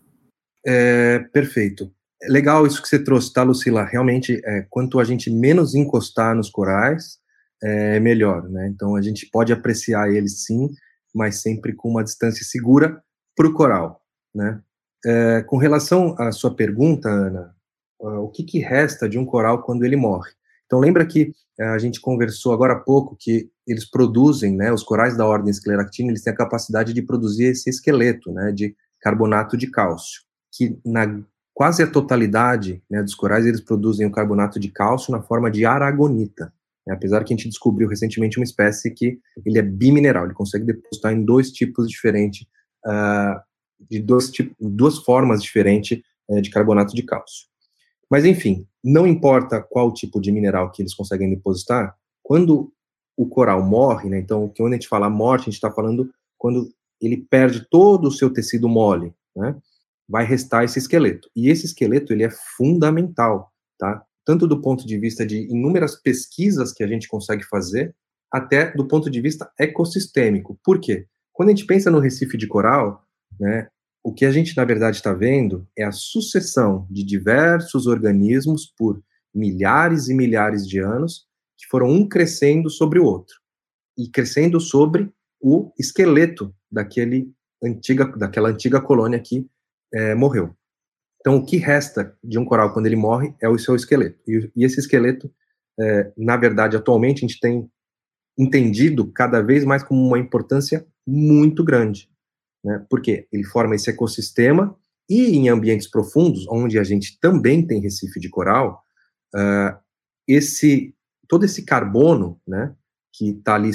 É, 0.64 1.18
perfeito. 1.32 1.92
Legal 2.28 2.66
isso 2.66 2.82
que 2.82 2.88
você 2.88 3.02
trouxe, 3.02 3.32
tá, 3.32 3.42
Lucila? 3.42 3.84
Realmente, 3.84 4.40
é, 4.44 4.66
quanto 4.68 5.00
a 5.00 5.04
gente 5.04 5.30
menos 5.30 5.74
encostar 5.74 6.34
nos 6.34 6.50
corais, 6.50 7.18
é 7.62 8.00
melhor, 8.00 8.48
né? 8.48 8.68
Então 8.68 8.96
a 8.96 9.02
gente 9.02 9.26
pode 9.26 9.52
apreciar 9.52 10.10
eles 10.10 10.44
sim, 10.44 10.70
mas 11.14 11.42
sempre 11.42 11.74
com 11.74 11.88
uma 11.88 12.04
distância 12.04 12.44
segura 12.44 13.02
para 13.36 13.46
o 13.46 13.52
coral, 13.52 14.00
né? 14.34 14.60
É, 15.04 15.42
com 15.42 15.56
relação 15.56 16.14
à 16.18 16.30
sua 16.30 16.54
pergunta, 16.54 17.08
Ana, 17.08 17.54
uh, 18.00 18.20
o 18.20 18.28
que, 18.28 18.42
que, 18.42 18.58
resta 18.58 19.08
de 19.08 19.18
um 19.18 19.24
coral 19.24 19.62
quando 19.62 19.84
ele 19.84 19.96
morre? 19.96 20.30
Então 20.70 20.78
lembra 20.78 21.04
que 21.04 21.32
uh, 21.58 21.64
a 21.74 21.78
gente 21.78 22.00
conversou 22.00 22.52
agora 22.52 22.74
há 22.74 22.78
pouco 22.78 23.16
que 23.18 23.50
eles 23.66 23.84
produzem, 23.84 24.54
né? 24.54 24.72
Os 24.72 24.84
corais 24.84 25.16
da 25.16 25.26
ordem 25.26 25.50
escleractina 25.50 26.12
eles 26.12 26.22
têm 26.22 26.32
a 26.32 26.36
capacidade 26.36 26.92
de 26.92 27.02
produzir 27.02 27.46
esse 27.46 27.68
esqueleto, 27.68 28.30
né? 28.30 28.52
De 28.52 28.76
carbonato 29.00 29.56
de 29.56 29.68
cálcio, 29.68 30.22
que 30.52 30.78
na 30.86 31.20
quase 31.52 31.82
a 31.82 31.90
totalidade 31.90 32.82
né, 32.88 33.02
dos 33.02 33.14
corais 33.14 33.44
eles 33.44 33.60
produzem 33.60 34.06
o 34.06 34.10
carbonato 34.10 34.58
de 34.58 34.70
cálcio 34.70 35.12
na 35.12 35.20
forma 35.20 35.50
de 35.50 35.66
aragonita. 35.66 36.52
Né? 36.86 36.94
Apesar 36.94 37.22
que 37.22 37.34
a 37.34 37.36
gente 37.36 37.48
descobriu 37.48 37.86
recentemente 37.88 38.38
uma 38.38 38.44
espécie 38.44 38.90
que 38.90 39.18
ele 39.44 39.58
é 39.58 39.62
bimineral, 39.62 40.24
ele 40.24 40.32
consegue 40.32 40.64
depositar 40.64 41.12
em 41.12 41.22
dois 41.22 41.50
tipos 41.50 41.86
diferentes, 41.86 42.46
uh, 42.86 43.38
de 43.90 43.98
dois 44.00 44.32
duas 44.58 44.98
formas 44.98 45.42
diferentes 45.42 46.00
uh, 46.28 46.40
de 46.40 46.48
carbonato 46.48 46.94
de 46.94 47.02
cálcio. 47.02 47.49
Mas 48.10 48.24
enfim, 48.24 48.66
não 48.82 49.06
importa 49.06 49.62
qual 49.62 49.92
tipo 49.92 50.20
de 50.20 50.32
mineral 50.32 50.70
que 50.70 50.82
eles 50.82 50.94
conseguem 50.94 51.30
depositar, 51.30 51.96
quando 52.22 52.72
o 53.16 53.28
coral 53.28 53.62
morre, 53.62 54.08
né, 54.08 54.18
então 54.18 54.52
quando 54.56 54.72
a 54.72 54.76
gente 54.76 54.88
fala 54.88 55.10
morte, 55.10 55.42
a 55.42 55.44
gente 55.44 55.54
está 55.54 55.70
falando 55.70 56.10
quando 56.38 56.72
ele 57.00 57.16
perde 57.16 57.66
todo 57.70 58.08
o 58.08 58.12
seu 58.12 58.32
tecido 58.32 58.68
mole, 58.68 59.12
né, 59.36 59.56
vai 60.08 60.24
restar 60.24 60.64
esse 60.64 60.78
esqueleto. 60.78 61.30
E 61.36 61.48
esse 61.48 61.66
esqueleto 61.66 62.12
ele 62.12 62.24
é 62.24 62.30
fundamental, 62.30 63.52
tá? 63.78 64.04
tanto 64.24 64.46
do 64.46 64.60
ponto 64.60 64.86
de 64.86 64.98
vista 64.98 65.26
de 65.26 65.50
inúmeras 65.50 65.96
pesquisas 65.96 66.72
que 66.72 66.84
a 66.84 66.86
gente 66.86 67.08
consegue 67.08 67.44
fazer, 67.44 67.94
até 68.30 68.70
do 68.72 68.86
ponto 68.86 69.10
de 69.10 69.20
vista 69.20 69.50
ecossistêmico. 69.58 70.58
Por 70.62 70.80
quê? 70.80 71.06
Quando 71.32 71.48
a 71.48 71.52
gente 71.52 71.66
pensa 71.66 71.90
no 71.90 71.98
Recife 71.98 72.36
de 72.36 72.46
Coral, 72.46 73.02
né, 73.38 73.68
o 74.02 74.12
que 74.12 74.24
a 74.24 74.32
gente, 74.32 74.56
na 74.56 74.64
verdade, 74.64 74.96
está 74.96 75.12
vendo 75.12 75.66
é 75.76 75.84
a 75.84 75.92
sucessão 75.92 76.86
de 76.90 77.04
diversos 77.04 77.86
organismos 77.86 78.66
por 78.66 79.02
milhares 79.34 80.08
e 80.08 80.14
milhares 80.14 80.66
de 80.66 80.78
anos, 80.78 81.26
que 81.56 81.66
foram 81.66 81.88
um 81.88 82.08
crescendo 82.08 82.70
sobre 82.70 82.98
o 82.98 83.04
outro, 83.04 83.36
e 83.96 84.08
crescendo 84.08 84.58
sobre 84.58 85.12
o 85.40 85.72
esqueleto 85.78 86.54
daquele 86.70 87.32
antiga, 87.62 88.06
daquela 88.16 88.48
antiga 88.48 88.80
colônia 88.80 89.20
que 89.20 89.46
é, 89.92 90.14
morreu. 90.14 90.54
Então, 91.20 91.36
o 91.36 91.44
que 91.44 91.58
resta 91.58 92.16
de 92.24 92.38
um 92.38 92.44
coral 92.44 92.72
quando 92.72 92.86
ele 92.86 92.96
morre 92.96 93.34
é 93.40 93.48
o 93.48 93.58
seu 93.58 93.76
esqueleto. 93.76 94.18
E, 94.26 94.50
e 94.56 94.64
esse 94.64 94.80
esqueleto, 94.80 95.30
é, 95.78 96.12
na 96.16 96.36
verdade, 96.36 96.76
atualmente, 96.76 97.18
a 97.18 97.28
gente 97.28 97.38
tem 97.38 97.70
entendido 98.38 99.12
cada 99.12 99.42
vez 99.42 99.64
mais 99.64 99.82
como 99.82 100.00
uma 100.00 100.18
importância 100.18 100.86
muito 101.06 101.62
grande. 101.62 102.09
Né? 102.64 102.84
Porque 102.88 103.26
ele 103.32 103.44
forma 103.44 103.74
esse 103.74 103.90
ecossistema 103.90 104.76
e 105.08 105.36
em 105.36 105.48
ambientes 105.48 105.88
profundos, 105.88 106.46
onde 106.48 106.78
a 106.78 106.84
gente 106.84 107.18
também 107.20 107.66
tem 107.66 107.80
recife 107.80 108.20
de 108.20 108.28
coral, 108.28 108.82
uh, 109.34 109.76
esse 110.26 110.94
todo 111.30 111.44
esse 111.44 111.64
carbono, 111.64 112.40
né, 112.46 112.74
que 113.12 113.30
está 113.30 113.54
ali 113.54 113.70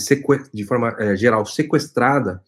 de 0.53 0.65
forma 0.65 0.93
é, 0.99 1.15
geral 1.15 1.45
sequestrada, 1.45 2.43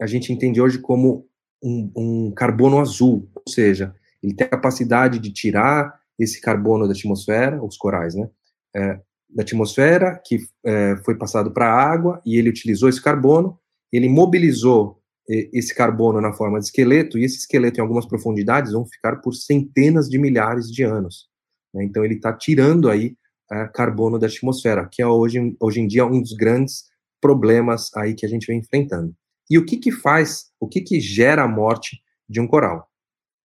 a 0.00 0.06
gente 0.06 0.32
entende 0.32 0.62
hoje 0.62 0.78
como 0.78 1.26
um, 1.62 1.92
um 1.94 2.32
carbono 2.34 2.80
azul, 2.80 3.30
ou 3.34 3.52
seja, 3.52 3.94
ele 4.22 4.34
tem 4.34 4.46
a 4.46 4.50
capacidade 4.50 5.18
de 5.18 5.30
tirar 5.30 6.00
esse 6.18 6.40
carbono 6.40 6.86
da 6.86 6.94
atmosfera, 6.94 7.62
os 7.62 7.76
corais, 7.76 8.14
né, 8.14 8.30
é, 8.74 9.00
da 9.28 9.42
atmosfera, 9.42 10.20
que 10.24 10.46
é, 10.64 10.96
foi 11.04 11.16
passado 11.16 11.50
para 11.50 11.70
a 11.70 11.92
água, 11.92 12.22
e 12.24 12.38
ele 12.38 12.48
utilizou 12.48 12.88
esse 12.88 13.02
carbono, 13.02 13.58
ele 13.92 14.08
mobilizou 14.08 14.95
esse 15.28 15.74
carbono 15.74 16.20
na 16.20 16.32
forma 16.32 16.58
de 16.58 16.66
esqueleto, 16.66 17.18
e 17.18 17.24
esse 17.24 17.38
esqueleto, 17.38 17.78
em 17.78 17.82
algumas 17.82 18.06
profundidades, 18.06 18.72
vão 18.72 18.86
ficar 18.86 19.16
por 19.16 19.34
centenas 19.34 20.08
de 20.08 20.18
milhares 20.18 20.70
de 20.70 20.82
anos. 20.82 21.28
Né? 21.74 21.84
Então, 21.84 22.04
ele 22.04 22.14
está 22.14 22.32
tirando 22.32 22.88
aí 22.88 23.16
é, 23.50 23.66
carbono 23.68 24.18
da 24.18 24.26
atmosfera, 24.26 24.88
que 24.90 25.02
é 25.02 25.06
hoje, 25.06 25.56
hoje 25.60 25.80
em 25.80 25.86
dia 25.86 26.04
um 26.04 26.20
dos 26.20 26.32
grandes 26.32 26.84
problemas 27.20 27.90
aí 27.94 28.14
que 28.14 28.26
a 28.26 28.28
gente 28.28 28.46
vem 28.46 28.58
enfrentando. 28.58 29.14
E 29.48 29.58
o 29.58 29.64
que 29.64 29.76
que 29.76 29.92
faz, 29.92 30.46
o 30.58 30.68
que 30.68 30.80
que 30.80 31.00
gera 31.00 31.44
a 31.44 31.48
morte 31.48 32.00
de 32.28 32.40
um 32.40 32.46
coral? 32.46 32.88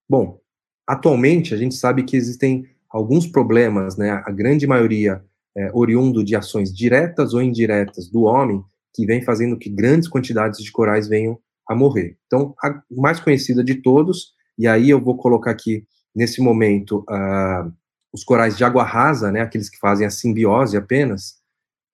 Bom, 0.09 0.39
atualmente, 0.87 1.53
a 1.53 1.57
gente 1.57 1.75
sabe 1.75 2.03
que 2.03 2.17
existem 2.17 2.65
alguns 2.89 3.27
problemas, 3.27 3.95
né? 3.95 4.11
A 4.25 4.31
grande 4.31 4.65
maioria 4.67 5.23
é, 5.55 5.69
oriundo 5.73 6.23
de 6.23 6.35
ações 6.35 6.73
diretas 6.75 7.33
ou 7.33 7.41
indiretas 7.41 8.09
do 8.09 8.23
homem, 8.23 8.63
que 8.93 9.05
vem 9.05 9.21
fazendo 9.21 9.57
que 9.57 9.69
grandes 9.69 10.09
quantidades 10.09 10.61
de 10.61 10.71
corais 10.71 11.07
venham 11.07 11.39
a 11.71 11.75
morrer. 11.75 12.17
Então, 12.27 12.53
a 12.63 12.81
mais 12.89 13.19
conhecida 13.19 13.63
de 13.63 13.75
todos, 13.75 14.33
e 14.57 14.67
aí 14.67 14.89
eu 14.89 15.01
vou 15.01 15.17
colocar 15.17 15.51
aqui, 15.51 15.85
nesse 16.13 16.41
momento, 16.41 17.05
uh, 17.09 17.71
os 18.13 18.23
corais 18.23 18.57
de 18.57 18.63
água 18.63 18.83
rasa, 18.83 19.31
né, 19.31 19.41
aqueles 19.41 19.69
que 19.69 19.79
fazem 19.79 20.05
a 20.05 20.09
simbiose 20.09 20.75
apenas, 20.75 21.35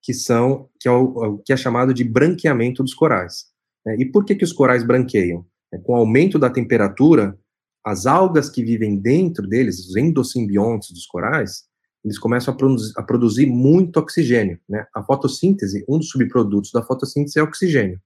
que 0.02 0.14
são, 0.14 0.70
que 0.80 0.88
é 0.88 0.92
o, 0.92 1.38
que 1.46 1.54
é 1.54 1.58
chamado 1.58 1.94
de 1.94 2.04
branqueamento 2.04 2.82
dos 2.82 2.94
corais. 2.94 3.46
Né? 3.86 3.98
E 4.00 4.06
por 4.06 4.26
que, 4.26 4.36
que 4.36 4.44
os 4.44 4.54
corais 4.54 4.84
branqueiam? 4.84 5.46
É, 5.74 5.78
com 5.78 5.94
o 5.94 5.96
aumento 5.98 6.40
da 6.40 6.50
temperatura, 6.50 7.38
as 7.86 8.06
algas 8.06 8.50
que 8.50 8.64
vivem 8.64 8.98
dentro 8.98 9.48
deles, 9.48 9.80
os 9.80 9.96
endosimbiontes 9.96 10.92
dos 10.92 11.06
corais, 11.06 11.66
eles 12.04 12.18
começam 12.18 12.54
a, 12.54 12.58
produzir, 12.58 12.94
a 12.96 13.04
produzir 13.04 13.46
muito 13.46 13.98
oxigênio. 13.98 14.60
Né? 14.68 14.86
A 14.96 15.04
fotossíntese, 15.04 15.86
um 15.88 15.98
dos 15.98 16.10
subprodutos 16.10 16.72
da 16.72 16.82
fotossíntese 16.82 17.40
é 17.40 17.44
oxigênio. 17.44 18.00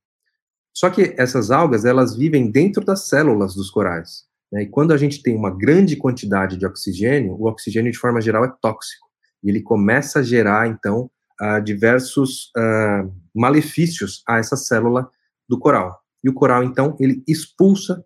Só 0.74 0.90
que 0.90 1.14
essas 1.18 1.52
algas, 1.52 1.86
elas 1.86 2.16
vivem 2.16 2.50
dentro 2.50 2.84
das 2.84 3.08
células 3.08 3.54
dos 3.54 3.70
corais. 3.70 4.26
Né? 4.52 4.64
E 4.64 4.68
quando 4.68 4.94
a 4.94 4.98
gente 4.98 5.22
tem 5.22 5.36
uma 5.36 5.56
grande 5.56 5.96
quantidade 5.96 6.58
de 6.58 6.66
oxigênio, 6.66 7.34
o 7.34 7.48
oxigênio, 7.48 7.92
de 7.92 7.98
forma 7.98 8.22
geral, 8.22 8.46
é 8.46 8.54
tóxico. 8.62 9.08
E 9.44 9.50
ele 9.50 9.62
começa 9.62 10.20
a 10.20 10.24
gerar, 10.24 10.68
então, 10.68 11.10
uh, 11.42 11.62
diversos 11.62 12.52
uh, 12.58 13.12
malefícios 13.34 14.24
a 14.28 14.38
essa 14.38 14.56
célula 14.56 15.10
do 15.48 15.60
coral. 15.60 16.00
E 16.24 16.30
o 16.30 16.34
coral, 16.34 16.64
então, 16.64 16.96
ele 17.00 17.24
expulsa 17.28 18.04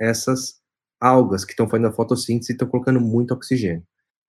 essas 0.00 0.60
algas 1.00 1.44
que 1.44 1.52
estão 1.52 1.68
fazendo 1.68 1.88
a 1.88 1.92
fotossíntese 1.92 2.52
e 2.52 2.54
estão 2.54 2.68
colocando 2.68 3.00
muito 3.00 3.34
oxigênio. 3.34 3.82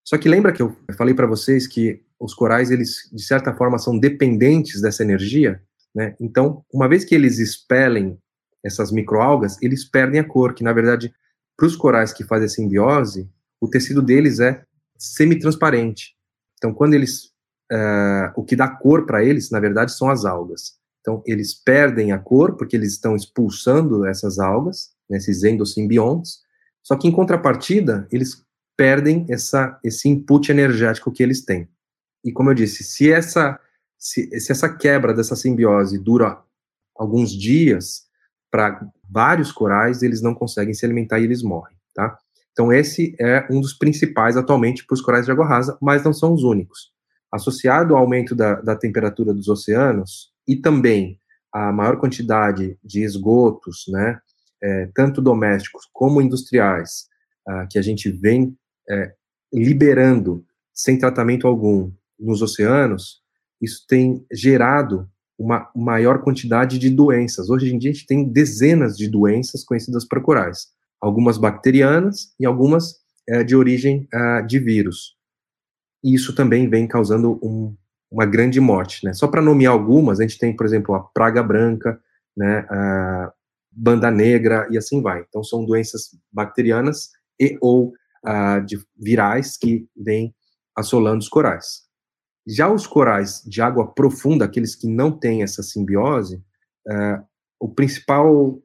Só 0.03 0.17
que 0.17 0.29
lembra 0.29 0.51
que 0.53 0.61
eu 0.61 0.75
falei 0.97 1.13
para 1.13 1.27
vocês 1.27 1.67
que 1.67 2.01
os 2.19 2.33
corais, 2.33 2.71
eles, 2.71 3.09
de 3.11 3.21
certa 3.21 3.53
forma, 3.53 3.77
são 3.77 3.97
dependentes 3.99 4.81
dessa 4.81 5.03
energia, 5.03 5.61
né? 5.95 6.15
Então, 6.19 6.63
uma 6.73 6.87
vez 6.87 7.03
que 7.03 7.15
eles 7.15 7.39
expelem 7.39 8.17
essas 8.63 8.91
microalgas, 8.91 9.57
eles 9.61 9.85
perdem 9.85 10.19
a 10.19 10.23
cor, 10.23 10.53
que 10.53 10.63
na 10.63 10.73
verdade, 10.73 11.13
para 11.55 11.65
os 11.65 11.75
corais 11.75 12.13
que 12.13 12.23
fazem 12.23 12.45
a 12.45 12.49
simbiose, 12.49 13.29
o 13.59 13.67
tecido 13.67 14.01
deles 14.01 14.39
é 14.39 14.63
semi-transparente. 14.97 16.15
Então, 16.57 16.73
quando 16.73 16.93
eles, 16.93 17.25
uh, 17.71 18.31
o 18.35 18.43
que 18.43 18.55
dá 18.55 18.67
cor 18.67 19.05
para 19.05 19.23
eles, 19.23 19.49
na 19.49 19.59
verdade, 19.59 19.91
são 19.91 20.09
as 20.09 20.25
algas. 20.25 20.77
Então, 21.01 21.23
eles 21.25 21.53
perdem 21.53 22.11
a 22.11 22.19
cor 22.19 22.57
porque 22.57 22.75
eles 22.75 22.91
estão 22.91 23.15
expulsando 23.15 24.05
essas 24.05 24.39
algas, 24.39 24.91
né, 25.09 25.17
esses 25.17 25.43
endosimbiontes. 25.43 26.39
Só 26.83 26.95
que 26.95 27.07
em 27.07 27.11
contrapartida, 27.11 28.07
eles 28.11 28.43
perdem 28.75 29.25
essa, 29.29 29.79
esse 29.83 30.07
input 30.07 30.51
energético 30.51 31.11
que 31.11 31.23
eles 31.23 31.43
têm. 31.43 31.67
E 32.23 32.31
como 32.31 32.49
eu 32.51 32.53
disse, 32.53 32.83
se 32.83 33.11
essa, 33.11 33.59
se, 33.97 34.39
se 34.39 34.51
essa 34.51 34.69
quebra 34.75 35.13
dessa 35.13 35.35
simbiose 35.35 35.97
dura 35.97 36.39
alguns 36.95 37.31
dias, 37.31 38.07
para 38.49 38.79
vários 39.09 39.51
corais, 39.51 40.01
eles 40.01 40.21
não 40.21 40.33
conseguem 40.33 40.73
se 40.73 40.85
alimentar 40.85 41.19
e 41.19 41.23
eles 41.23 41.43
morrem, 41.43 41.75
tá? 41.93 42.17
Então, 42.51 42.73
esse 42.73 43.15
é 43.19 43.45
um 43.51 43.61
dos 43.61 43.73
principais 43.73 44.35
atualmente 44.35 44.85
para 44.85 44.95
os 44.95 45.01
corais 45.01 45.25
de 45.25 45.31
água 45.31 45.45
rasa, 45.45 45.77
mas 45.79 46.03
não 46.03 46.11
são 46.11 46.33
os 46.33 46.43
únicos. 46.43 46.91
Associado 47.31 47.93
ao 47.93 48.01
aumento 48.01 48.33
da, 48.33 48.55
da 48.61 48.75
temperatura 48.75 49.33
dos 49.33 49.47
oceanos 49.47 50.31
e 50.47 50.55
também 50.55 51.19
a 51.53 51.71
maior 51.71 51.99
quantidade 51.99 52.77
de 52.83 53.03
esgotos, 53.03 53.85
né, 53.89 54.19
é, 54.63 54.89
tanto 54.95 55.21
domésticos 55.21 55.87
como 55.93 56.21
industriais, 56.21 57.07
ah, 57.47 57.67
que 57.69 57.77
a 57.77 57.81
gente 57.81 58.09
vem 58.09 58.57
é, 58.89 59.13
liberando 59.53 60.43
sem 60.73 60.97
tratamento 60.97 61.47
algum 61.47 61.91
nos 62.19 62.41
oceanos, 62.41 63.21
isso 63.61 63.85
tem 63.87 64.25
gerado 64.31 65.09
uma 65.37 65.69
maior 65.75 66.21
quantidade 66.21 66.79
de 66.79 66.89
doenças. 66.89 67.49
Hoje 67.49 67.73
em 67.73 67.77
dia 67.77 67.91
a 67.91 67.93
gente 67.93 68.07
tem 68.07 68.27
dezenas 68.27 68.97
de 68.97 69.07
doenças 69.07 69.63
conhecidas 69.63 70.05
para 70.05 70.21
corais, 70.21 70.67
algumas 70.99 71.37
bacterianas 71.37 72.33
e 72.39 72.45
algumas 72.45 72.95
é, 73.27 73.43
de 73.43 73.55
origem 73.55 74.07
uh, 74.13 74.45
de 74.45 74.59
vírus. 74.59 75.15
E 76.03 76.13
isso 76.13 76.33
também 76.33 76.69
vem 76.69 76.87
causando 76.87 77.39
um, 77.43 77.75
uma 78.09 78.25
grande 78.25 78.59
morte. 78.59 79.05
Né? 79.05 79.13
Só 79.13 79.27
para 79.27 79.41
nomear 79.41 79.73
algumas, 79.73 80.19
a 80.19 80.23
gente 80.23 80.39
tem, 80.39 80.55
por 80.55 80.65
exemplo, 80.65 80.95
a 80.95 81.01
praga 81.01 81.43
branca, 81.43 81.99
né, 82.35 82.65
a 82.69 83.33
banda 83.71 84.09
negra 84.09 84.67
e 84.71 84.77
assim 84.77 85.01
vai. 85.01 85.23
Então 85.27 85.43
são 85.43 85.65
doenças 85.65 86.09
bacterianas 86.31 87.09
e 87.39 87.57
ou 87.61 87.93
uh, 88.25 88.65
de 88.65 88.79
virais 88.97 89.57
que 89.57 89.87
vêm 89.95 90.33
assolando 90.75 91.19
os 91.19 91.29
corais. 91.29 91.86
Já 92.47 92.71
os 92.71 92.87
corais 92.87 93.43
de 93.45 93.61
água 93.61 93.93
profunda, 93.93 94.45
aqueles 94.45 94.73
que 94.73 94.87
não 94.87 95.11
têm 95.11 95.43
essa 95.43 95.61
simbiose, 95.61 96.37
uh, 96.87 97.23
o 97.59 97.67
principal, 97.67 98.57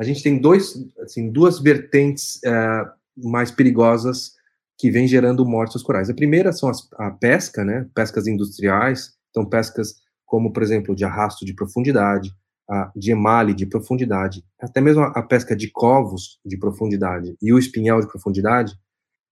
a 0.00 0.02
gente 0.02 0.22
tem 0.22 0.40
dois, 0.40 0.74
assim, 0.98 1.30
duas 1.30 1.60
vertentes 1.60 2.40
uh, 2.44 3.28
mais 3.30 3.52
perigosas 3.52 4.32
que 4.76 4.90
vêm 4.90 5.06
gerando 5.06 5.46
mortes 5.46 5.76
aos 5.76 5.84
corais. 5.84 6.10
A 6.10 6.14
primeira 6.14 6.52
são 6.52 6.68
as, 6.68 6.88
a 6.94 7.10
pesca, 7.12 7.64
né, 7.64 7.88
pescas 7.94 8.26
industriais, 8.26 9.12
então 9.30 9.44
pescas 9.46 9.94
como, 10.26 10.52
por 10.52 10.62
exemplo, 10.62 10.94
de 10.94 11.04
arrasto 11.04 11.44
de 11.44 11.54
profundidade, 11.54 12.34
a, 12.68 12.90
de 12.96 13.12
emale 13.12 13.54
de 13.54 13.64
profundidade, 13.64 14.44
até 14.60 14.80
mesmo 14.80 15.02
a, 15.02 15.08
a 15.08 15.22
pesca 15.22 15.54
de 15.54 15.70
covos 15.70 16.40
de 16.44 16.58
profundidade 16.58 17.36
e 17.40 17.52
o 17.52 17.58
espinhel 17.58 18.00
de 18.00 18.08
profundidade, 18.08 18.76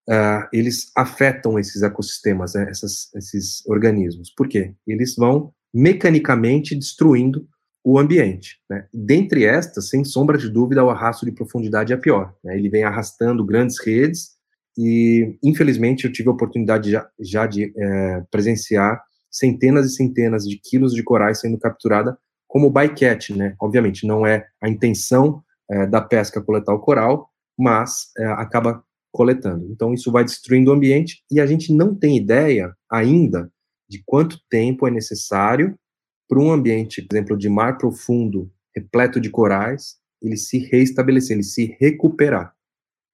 uh, 0.09 0.49
eles 0.53 0.91
afetam 0.97 1.59
esses 1.59 1.83
ecossistemas, 1.83 2.55
né, 2.55 2.67
essas, 2.71 3.13
esses 3.15 3.67
organismos. 3.67 4.31
Por 4.31 4.49
quê? 4.49 4.75
Eles 4.87 5.15
vão 5.17 5.53
mecanicamente 5.73 6.75
destruindo 6.75 7.47
o 7.85 7.99
ambiente. 7.99 8.59
Né? 8.71 8.87
Dentre 8.93 9.45
estas, 9.45 9.89
sem 9.89 10.05
sombra 10.05 10.39
de 10.39 10.49
dúvida, 10.49 10.83
o 10.83 10.91
arrasto 10.91 11.27
de 11.27 11.33
profundidade 11.33 11.93
é 11.93 11.97
pior. 11.97 12.35
Né? 12.43 12.57
Ele 12.57 12.71
vem 12.71 12.85
arrastando 12.85 13.45
grandes 13.45 13.79
redes 13.79 14.31
e, 14.77 15.37
infelizmente, 15.43 16.05
eu 16.05 16.13
tive 16.13 16.29
a 16.29 16.33
oportunidade 16.33 16.91
já, 16.91 17.09
já 17.21 17.47
de 17.47 17.73
é, 17.77 18.23
presenciar 18.31 19.03
centenas 19.31 19.87
e 19.87 19.95
centenas 19.95 20.49
de 20.49 20.59
quilos 20.59 20.95
de 20.95 21.03
corais 21.03 21.41
sendo 21.41 21.59
capturada 21.59 22.17
como 22.47 22.71
bycatch, 22.71 23.31
né? 23.31 23.55
Obviamente, 23.61 24.07
não 24.07 24.25
é 24.25 24.47
a 24.63 24.69
intenção 24.69 25.43
é, 25.69 25.87
da 25.87 26.01
pesca 26.01 26.41
coletar 26.41 26.73
o 26.73 26.79
coral, 26.79 27.29
mas 27.59 28.11
é, 28.17 28.25
acaba 28.27 28.83
coletando. 29.15 29.71
Então, 29.71 29.95
isso 29.95 30.11
vai 30.11 30.25
destruindo 30.25 30.73
o 30.73 30.75
ambiente 30.75 31.23
e 31.31 31.41
a 31.41 31.47
gente 31.47 31.73
não 31.73 31.95
tem 31.95 32.17
ideia 32.17 32.75
ainda 32.91 33.49
de 33.89 34.03
quanto 34.05 34.41
tempo 34.51 34.89
é 34.89 34.91
necessário 34.91 35.79
para 36.29 36.41
um 36.41 36.51
ambiente, 36.51 37.01
por 37.01 37.15
exemplo, 37.15 37.39
de 37.39 37.49
mar 37.49 37.79
profundo, 37.79 38.51
repleto 38.75 39.21
de 39.21 39.31
corais, 39.31 39.99
ele 40.21 40.37
se 40.37 40.59
reestabelecer, 40.59 41.37
ele 41.37 41.45
se 41.45 41.77
recuperar, 41.79 42.53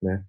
né? 0.02 0.24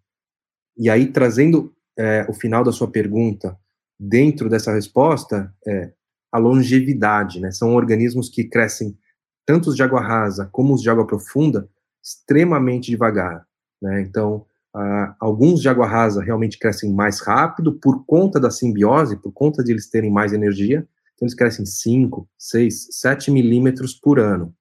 E 0.77 0.89
aí, 0.89 1.07
trazendo 1.07 1.73
é, 1.97 2.25
o 2.27 2.34
final 2.34 2.65
da 2.65 2.73
sua 2.73 2.91
pergunta, 2.91 3.57
dentro 3.97 4.49
dessa 4.49 4.73
resposta, 4.73 5.55
é 5.65 5.93
a 6.34 6.38
longevidade, 6.38 7.39
né? 7.39 7.49
São 7.51 7.75
organismos 7.75 8.27
que 8.27 8.43
crescem, 8.43 8.97
tanto 9.45 9.69
os 9.69 9.75
de 9.77 9.84
água 9.84 10.01
rasa 10.01 10.49
como 10.51 10.73
os 10.73 10.81
de 10.81 10.89
água 10.89 11.07
profunda, 11.07 11.69
extremamente 12.03 12.91
devagar, 12.91 13.45
né? 13.81 14.01
Então, 14.01 14.45
Uh, 14.75 15.13
alguns 15.19 15.62
de 15.62 15.67
água 15.67 15.86
rasa 15.86 16.23
realmente 16.23 16.57
crescem 16.57 16.93
mais 16.93 17.19
rápido 17.19 17.73
por 17.73 18.05
conta 18.05 18.39
da 18.39 18.49
simbiose, 18.49 19.17
por 19.17 19.31
conta 19.31 19.63
de 19.63 19.71
eles 19.71 19.89
terem 19.89 20.10
mais 20.10 20.31
energia. 20.31 20.88
Então, 21.13 21.25
eles 21.25 21.36
crescem 21.36 21.65
5, 21.65 22.27
6, 22.38 22.88
7 22.91 23.31
milímetros 23.31 23.93
por 23.93 24.19
ano. 24.19 24.53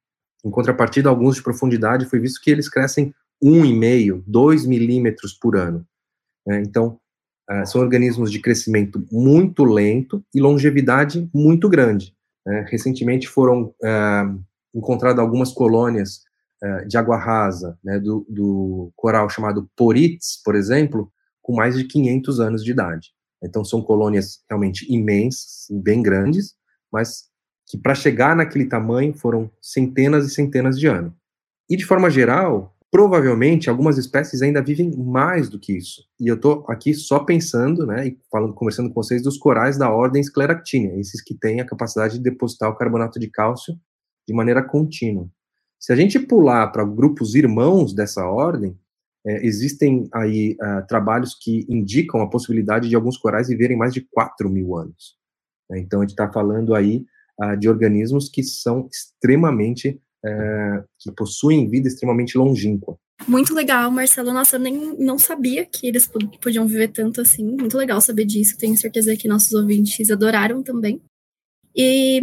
Em 0.45 0.51
contrapartida, 0.51 1.09
alguns 1.09 1.37
de 1.37 1.43
profundidade 1.43 2.07
foi 2.07 2.19
visto 2.19 2.41
que 2.41 2.51
eles 2.51 2.69
crescem 2.69 3.15
1,5, 3.43 4.23
2 4.27 4.67
milímetros 4.67 5.33
por 5.33 5.57
ano. 5.57 5.87
Né? 6.47 6.61
Então, 6.61 6.99
uh, 7.51 7.67
são 7.67 7.81
organismos 7.81 8.31
de 8.31 8.41
crescimento 8.41 9.07
muito 9.13 9.65
lento 9.65 10.25
e 10.35 10.41
longevidade 10.41 11.29
muito 11.33 11.69
grande. 11.69 12.15
Né? 12.45 12.67
Recentemente 12.69 13.29
foram 13.29 13.75
uh, 13.83 14.45
encontradas 14.75 15.21
algumas 15.21 15.53
colônias 15.53 16.23
de 16.87 16.99
água 16.99 17.17
rasa, 17.17 17.79
né, 17.83 17.99
do, 17.99 18.27
do, 18.29 18.93
coral 18.95 19.29
chamado 19.31 19.69
Poritz, 19.75 20.41
por 20.45 20.55
exemplo, 20.55 21.11
com 21.43 21.55
mais 21.55 21.77
de 21.77 21.85
500 21.85 22.41
anos 22.41 22.65
de 22.65 22.71
idade. 22.71 23.09
Então 23.43 23.65
são 23.65 23.81
colônias 23.81 24.41
realmente 24.49 24.87
imensas, 24.93 25.67
bem 25.71 26.03
grandes, 26.03 26.55
mas 26.93 27.31
que 27.67 27.79
para 27.79 27.95
chegar 27.95 28.37
naquele 28.37 28.67
tamanho 28.67 29.15
foram 29.15 29.51
centenas 29.63 30.27
e 30.27 30.35
centenas 30.35 30.79
de 30.79 30.87
anos. 30.87 31.13
E 31.69 31.77
de 31.77 31.87
forma 31.87 32.11
geral, 32.11 32.77
provavelmente 32.91 33.71
algumas 33.71 33.97
espécies 33.97 34.43
ainda 34.43 34.61
vivem 34.61 34.91
mais 34.97 35.49
do 35.49 35.59
que 35.59 35.77
isso. 35.77 36.03
E 36.19 36.27
eu 36.27 36.35
estou 36.35 36.65
aqui 36.69 36.93
só 36.93 37.21
pensando, 37.21 37.87
né, 37.87 38.09
e 38.09 38.19
falando, 38.31 38.53
conversando 38.53 38.89
com 38.89 39.03
vocês 39.03 39.23
dos 39.23 39.39
corais 39.39 39.79
da 39.79 39.89
ordem 39.89 40.23
Scleractinia, 40.23 40.99
esses 40.99 41.23
que 41.23 41.35
têm 41.35 41.61
a 41.61 41.67
capacidade 41.67 42.19
de 42.19 42.25
depositar 42.25 42.69
o 42.69 42.77
carbonato 42.77 43.19
de 43.19 43.31
cálcio 43.31 43.75
de 44.29 44.35
maneira 44.35 44.63
contínua. 44.63 45.31
Se 45.81 45.95
a 45.95 45.97
gente 45.97 46.19
pular 46.19 46.67
para 46.69 46.85
grupos 46.85 47.35
irmãos 47.35 47.95
dessa 47.95 48.27
ordem, 48.27 48.79
é, 49.27 49.47
existem 49.47 50.09
aí 50.13 50.57
uh, 50.61 50.87
trabalhos 50.87 51.35
que 51.35 51.67
indicam 51.71 52.21
a 52.21 52.29
possibilidade 52.29 52.89
de 52.89 52.95
alguns 52.95 53.17
corais 53.17 53.49
viverem 53.49 53.79
mais 53.79 53.95
de 53.95 54.03
4 54.03 54.49
mil 54.51 54.77
anos. 54.77 55.17
Né? 55.71 55.79
Então, 55.79 56.01
a 56.01 56.03
gente 56.03 56.11
está 56.11 56.31
falando 56.31 56.75
aí 56.75 57.07
uh, 57.43 57.57
de 57.57 57.67
organismos 57.67 58.29
que 58.29 58.43
são 58.43 58.89
extremamente, 58.93 59.99
uh, 60.25 60.85
que 60.99 61.11
possuem 61.13 61.69
vida 61.69 61.89
extremamente 61.89 62.37
longínqua. 62.37 62.99
Muito 63.27 63.55
legal, 63.55 63.91
Marcelo. 63.91 64.33
Nossa, 64.33 64.57
eu 64.57 64.61
nem 64.61 64.99
não 64.99 65.19
sabia 65.19 65.65
que 65.65 65.87
eles 65.87 66.07
podiam 66.43 66.67
viver 66.67 66.89
tanto 66.89 67.23
assim. 67.23 67.45
Muito 67.45 67.77
legal 67.77 68.01
saber 68.01 68.27
disso. 68.27 68.57
Tenho 68.59 68.77
certeza 68.77 69.17
que 69.17 69.29
nossos 69.29 69.53
ouvintes 69.53 70.11
adoraram 70.11 70.63
também. 70.63 71.03
E 71.75 72.21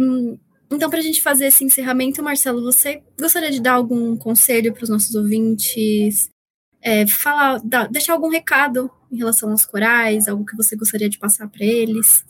então, 0.70 0.90
para 0.90 0.98
a 0.98 1.02
gente 1.02 1.22
fazer 1.22 1.46
esse 1.46 1.64
encerramento, 1.64 2.22
Marcelo, 2.22 2.62
você 2.62 3.02
gostaria 3.18 3.50
de 3.50 3.60
dar 3.60 3.74
algum 3.74 4.16
conselho 4.16 4.72
para 4.72 4.84
os 4.84 4.90
nossos 4.90 5.14
ouvintes? 5.14 6.30
É, 6.80 7.06
falar, 7.06 7.60
dar, 7.64 7.88
deixar 7.88 8.12
algum 8.12 8.28
recado 8.28 8.90
em 9.10 9.16
relação 9.16 9.50
aos 9.50 9.64
corais, 9.64 10.28
algo 10.28 10.44
que 10.44 10.56
você 10.56 10.76
gostaria 10.76 11.08
de 11.08 11.18
passar 11.18 11.48
para 11.48 11.64
eles? 11.64 12.24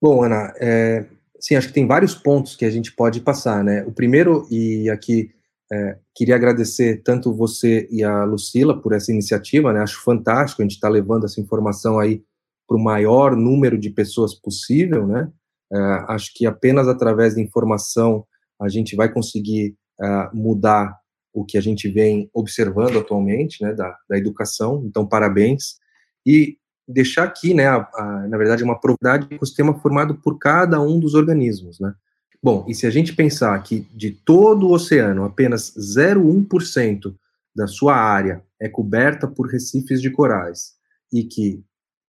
Bom, 0.00 0.24
Ana, 0.24 0.52
é, 0.60 1.06
sim, 1.40 1.54
acho 1.54 1.68
que 1.68 1.74
tem 1.74 1.86
vários 1.86 2.14
pontos 2.14 2.56
que 2.56 2.64
a 2.64 2.70
gente 2.70 2.92
pode 2.92 3.20
passar, 3.20 3.62
né? 3.62 3.84
O 3.86 3.92
primeiro, 3.92 4.46
e 4.50 4.90
aqui 4.90 5.30
é, 5.72 5.98
queria 6.14 6.34
agradecer 6.34 7.02
tanto 7.02 7.32
você 7.32 7.88
e 7.90 8.02
a 8.02 8.24
Lucila 8.24 8.78
por 8.78 8.92
essa 8.92 9.12
iniciativa, 9.12 9.72
né? 9.72 9.80
Acho 9.80 10.02
fantástico 10.02 10.60
a 10.60 10.64
gente 10.64 10.74
estar 10.74 10.88
tá 10.88 10.92
levando 10.92 11.24
essa 11.24 11.40
informação 11.40 11.98
aí 11.98 12.22
para 12.66 12.76
o 12.76 12.82
maior 12.82 13.36
número 13.36 13.78
de 13.78 13.88
pessoas 13.90 14.34
possível, 14.34 15.06
né? 15.06 15.30
É, 15.72 15.78
acho 16.08 16.32
que 16.34 16.46
apenas 16.46 16.86
através 16.88 17.34
da 17.34 17.40
informação 17.40 18.26
a 18.60 18.68
gente 18.68 18.94
vai 18.94 19.10
conseguir 19.10 19.74
é, 20.00 20.30
mudar 20.32 20.96
o 21.32 21.44
que 21.44 21.56
a 21.56 21.60
gente 21.60 21.88
vem 21.88 22.28
observando 22.32 22.98
atualmente, 22.98 23.62
né, 23.62 23.72
da, 23.72 23.96
da 24.08 24.18
educação. 24.18 24.82
Então, 24.84 25.06
parabéns. 25.06 25.76
E 26.26 26.58
deixar 26.86 27.24
aqui, 27.24 27.54
né, 27.54 27.68
a, 27.68 27.88
a, 27.94 28.28
na 28.28 28.36
verdade, 28.36 28.62
uma 28.62 28.78
propriedade 28.78 29.28
de 29.28 29.34
ecossistema 29.34 29.78
formado 29.80 30.14
por 30.16 30.38
cada 30.38 30.80
um 30.80 31.00
dos 31.00 31.14
organismos, 31.14 31.80
né. 31.80 31.94
Bom, 32.44 32.64
e 32.68 32.74
se 32.74 32.88
a 32.88 32.90
gente 32.90 33.14
pensar 33.14 33.62
que 33.62 33.86
de 33.94 34.10
todo 34.10 34.66
o 34.66 34.72
oceano, 34.72 35.24
apenas 35.24 35.72
0,1% 35.76 37.14
da 37.54 37.68
sua 37.68 37.94
área 37.94 38.42
é 38.60 38.68
coberta 38.68 39.28
por 39.28 39.46
recifes 39.46 40.02
de 40.02 40.10
corais, 40.10 40.72
e 41.12 41.22
que, 41.22 41.62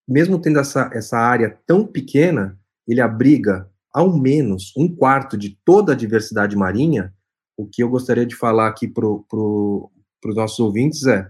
mesmo 0.07 0.39
tendo 0.39 0.59
essa, 0.59 0.89
essa 0.91 1.19
área 1.19 1.55
tão 1.67 1.85
pequena, 1.85 2.57
ele 2.87 3.01
abriga 3.01 3.69
ao 3.93 4.17
menos 4.17 4.73
um 4.75 4.93
quarto 4.93 5.37
de 5.37 5.57
toda 5.63 5.93
a 5.93 5.95
diversidade 5.95 6.55
marinha, 6.55 7.13
o 7.55 7.67
que 7.67 7.83
eu 7.83 7.89
gostaria 7.89 8.25
de 8.25 8.35
falar 8.35 8.67
aqui 8.67 8.87
para 8.87 9.05
pro, 9.29 9.91
os 10.25 10.35
nossos 10.35 10.59
ouvintes 10.59 11.05
é: 11.05 11.29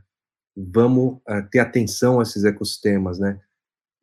vamos 0.55 1.15
uh, 1.15 1.49
ter 1.51 1.59
atenção 1.59 2.19
a 2.19 2.23
esses 2.23 2.43
ecossistemas, 2.43 3.19
né? 3.19 3.39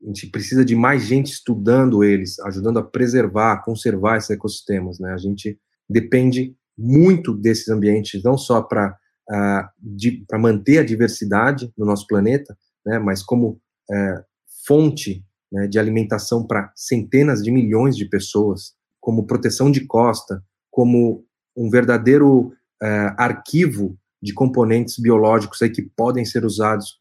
A 0.02 0.06
gente 0.06 0.26
precisa 0.28 0.64
de 0.64 0.74
mais 0.74 1.04
gente 1.04 1.30
estudando 1.30 2.02
eles, 2.02 2.38
ajudando 2.40 2.78
a 2.78 2.82
preservar, 2.82 3.62
conservar 3.62 4.16
esses 4.16 4.30
ecossistemas, 4.30 4.98
né? 4.98 5.12
A 5.12 5.18
gente 5.18 5.58
depende 5.88 6.54
muito 6.76 7.34
desses 7.34 7.68
ambientes, 7.68 8.22
não 8.22 8.38
só 8.38 8.62
para 8.62 8.96
uh, 9.30 9.34
ah, 9.34 10.38
manter 10.38 10.78
a 10.78 10.84
diversidade 10.84 11.72
no 11.76 11.84
nosso 11.86 12.06
planeta, 12.06 12.56
né? 12.84 12.98
Mas 12.98 13.22
como 13.22 13.60
uh, 13.90 14.24
fonte 14.66 15.24
né, 15.50 15.66
de 15.66 15.78
alimentação 15.78 16.46
para 16.46 16.72
centenas 16.74 17.42
de 17.42 17.50
milhões 17.50 17.96
de 17.96 18.04
pessoas, 18.04 18.74
como 19.00 19.26
proteção 19.26 19.70
de 19.70 19.86
costa, 19.86 20.42
como 20.70 21.24
um 21.56 21.68
verdadeiro 21.68 22.52
uh, 22.82 23.14
arquivo 23.16 23.96
de 24.22 24.32
componentes 24.32 24.98
biológicos 24.98 25.60
aí 25.62 25.70
que 25.70 25.82
podem 25.82 26.24
ser 26.24 26.44
usados 26.44 26.96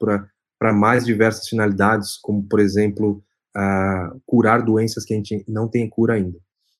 para 0.57 0.73
mais 0.73 1.05
diversas 1.05 1.47
finalidades, 1.47 2.17
como, 2.17 2.43
por 2.43 2.59
exemplo, 2.59 3.23
uh, 3.55 4.19
curar 4.25 4.63
doenças 4.63 5.03
que 5.03 5.13
a 5.13 5.17
gente 5.17 5.43
não 5.47 5.67
tem 5.67 5.89
cura 5.89 6.13
ainda. 6.13 6.37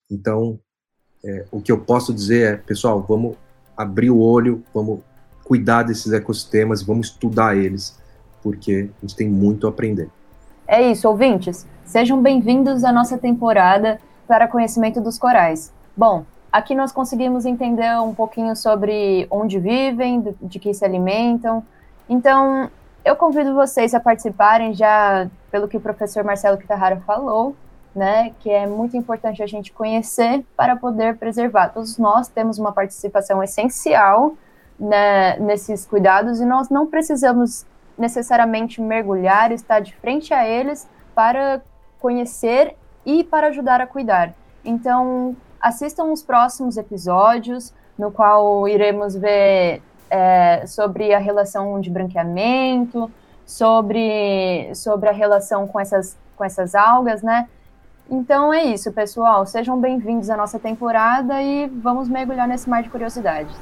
Então, 0.09 0.59
é, 1.23 1.45
o 1.51 1.61
que 1.61 1.71
eu 1.71 1.79
posso 1.79 2.13
dizer 2.13 2.53
é, 2.53 2.57
pessoal, 2.57 3.05
vamos 3.07 3.35
abrir 3.75 4.09
o 4.09 4.19
olho, 4.19 4.63
vamos 4.73 5.01
cuidar 5.43 5.83
desses 5.83 6.11
ecossistemas, 6.11 6.81
vamos 6.81 7.07
estudar 7.07 7.57
eles, 7.57 7.97
porque 8.41 8.89
a 8.97 9.01
gente 9.01 9.15
tem 9.15 9.29
muito 9.29 9.67
a 9.67 9.69
aprender. 9.69 10.09
É 10.71 10.83
isso, 10.83 11.09
ouvintes. 11.09 11.65
Sejam 11.83 12.21
bem-vindos 12.21 12.83
à 12.83 12.91
nossa 12.91 13.17
temporada 13.17 13.99
para 14.27 14.47
conhecimento 14.47 15.01
dos 15.01 15.17
corais. 15.17 15.73
Bom, 15.97 16.25
aqui 16.51 16.75
nós 16.75 16.91
conseguimos 16.91 17.43
entender 17.43 17.99
um 17.99 18.13
pouquinho 18.13 18.55
sobre 18.55 19.25
onde 19.31 19.57
vivem, 19.57 20.23
de 20.39 20.59
que 20.59 20.71
se 20.71 20.85
alimentam. 20.85 21.63
Então, 22.07 22.69
eu 23.03 23.15
convido 23.15 23.55
vocês 23.55 23.95
a 23.95 23.99
participarem 23.99 24.75
já 24.75 25.27
pelo 25.49 25.67
que 25.67 25.75
o 25.75 25.81
professor 25.81 26.23
Marcelo 26.23 26.59
Kitahara 26.59 26.97
falou, 26.97 27.55
né, 27.95 28.31
que 28.39 28.51
é 28.51 28.67
muito 28.67 28.95
importante 28.95 29.41
a 29.41 29.47
gente 29.47 29.73
conhecer 29.73 30.45
para 30.55 30.75
poder 30.75 31.17
preservar. 31.17 31.69
Todos 31.69 31.97
nós 31.97 32.27
temos 32.27 32.59
uma 32.59 32.71
participação 32.71 33.41
essencial 33.41 34.35
né, 34.79 35.35
nesses 35.39 35.83
cuidados 35.83 36.39
e 36.39 36.45
nós 36.45 36.69
não 36.69 36.85
precisamos 36.85 37.65
necessariamente 37.99 38.81
mergulhar, 38.81 39.51
estar 39.51 39.81
de 39.81 39.93
frente 39.97 40.33
a 40.33 40.47
eles 40.47 40.89
para 41.13 41.61
conhecer 41.99 42.75
e 43.05 43.23
para 43.23 43.47
ajudar 43.47 43.81
a 43.81 43.85
cuidar. 43.85 44.33
Então, 44.63 45.35
assistam 45.59 46.05
os 46.05 46.23
próximos 46.23 46.77
episódios, 46.77 47.73
no 47.97 48.09
qual 48.09 48.67
iremos 48.67 49.15
ver 49.15 49.81
é, 50.09 50.65
sobre 50.65 51.13
a 51.13 51.19
relação 51.19 51.81
de 51.81 51.89
branqueamento, 51.89 53.11
sobre, 53.45 54.73
sobre 54.73 55.09
a 55.09 55.11
relação 55.11 55.67
com 55.67 55.79
essas, 55.79 56.17
com 56.37 56.43
essas 56.43 56.73
algas, 56.73 57.21
né? 57.21 57.47
Então 58.09 58.51
é 58.53 58.63
isso, 58.63 58.91
pessoal. 58.91 59.45
Sejam 59.45 59.79
bem-vindos 59.79 60.29
à 60.29 60.37
nossa 60.37 60.57
temporada 60.57 61.41
e 61.41 61.67
vamos 61.67 62.09
mergulhar 62.09 62.47
nesse 62.47 62.67
mar 62.69 62.81
de 62.81 62.89
curiosidades. 62.89 63.55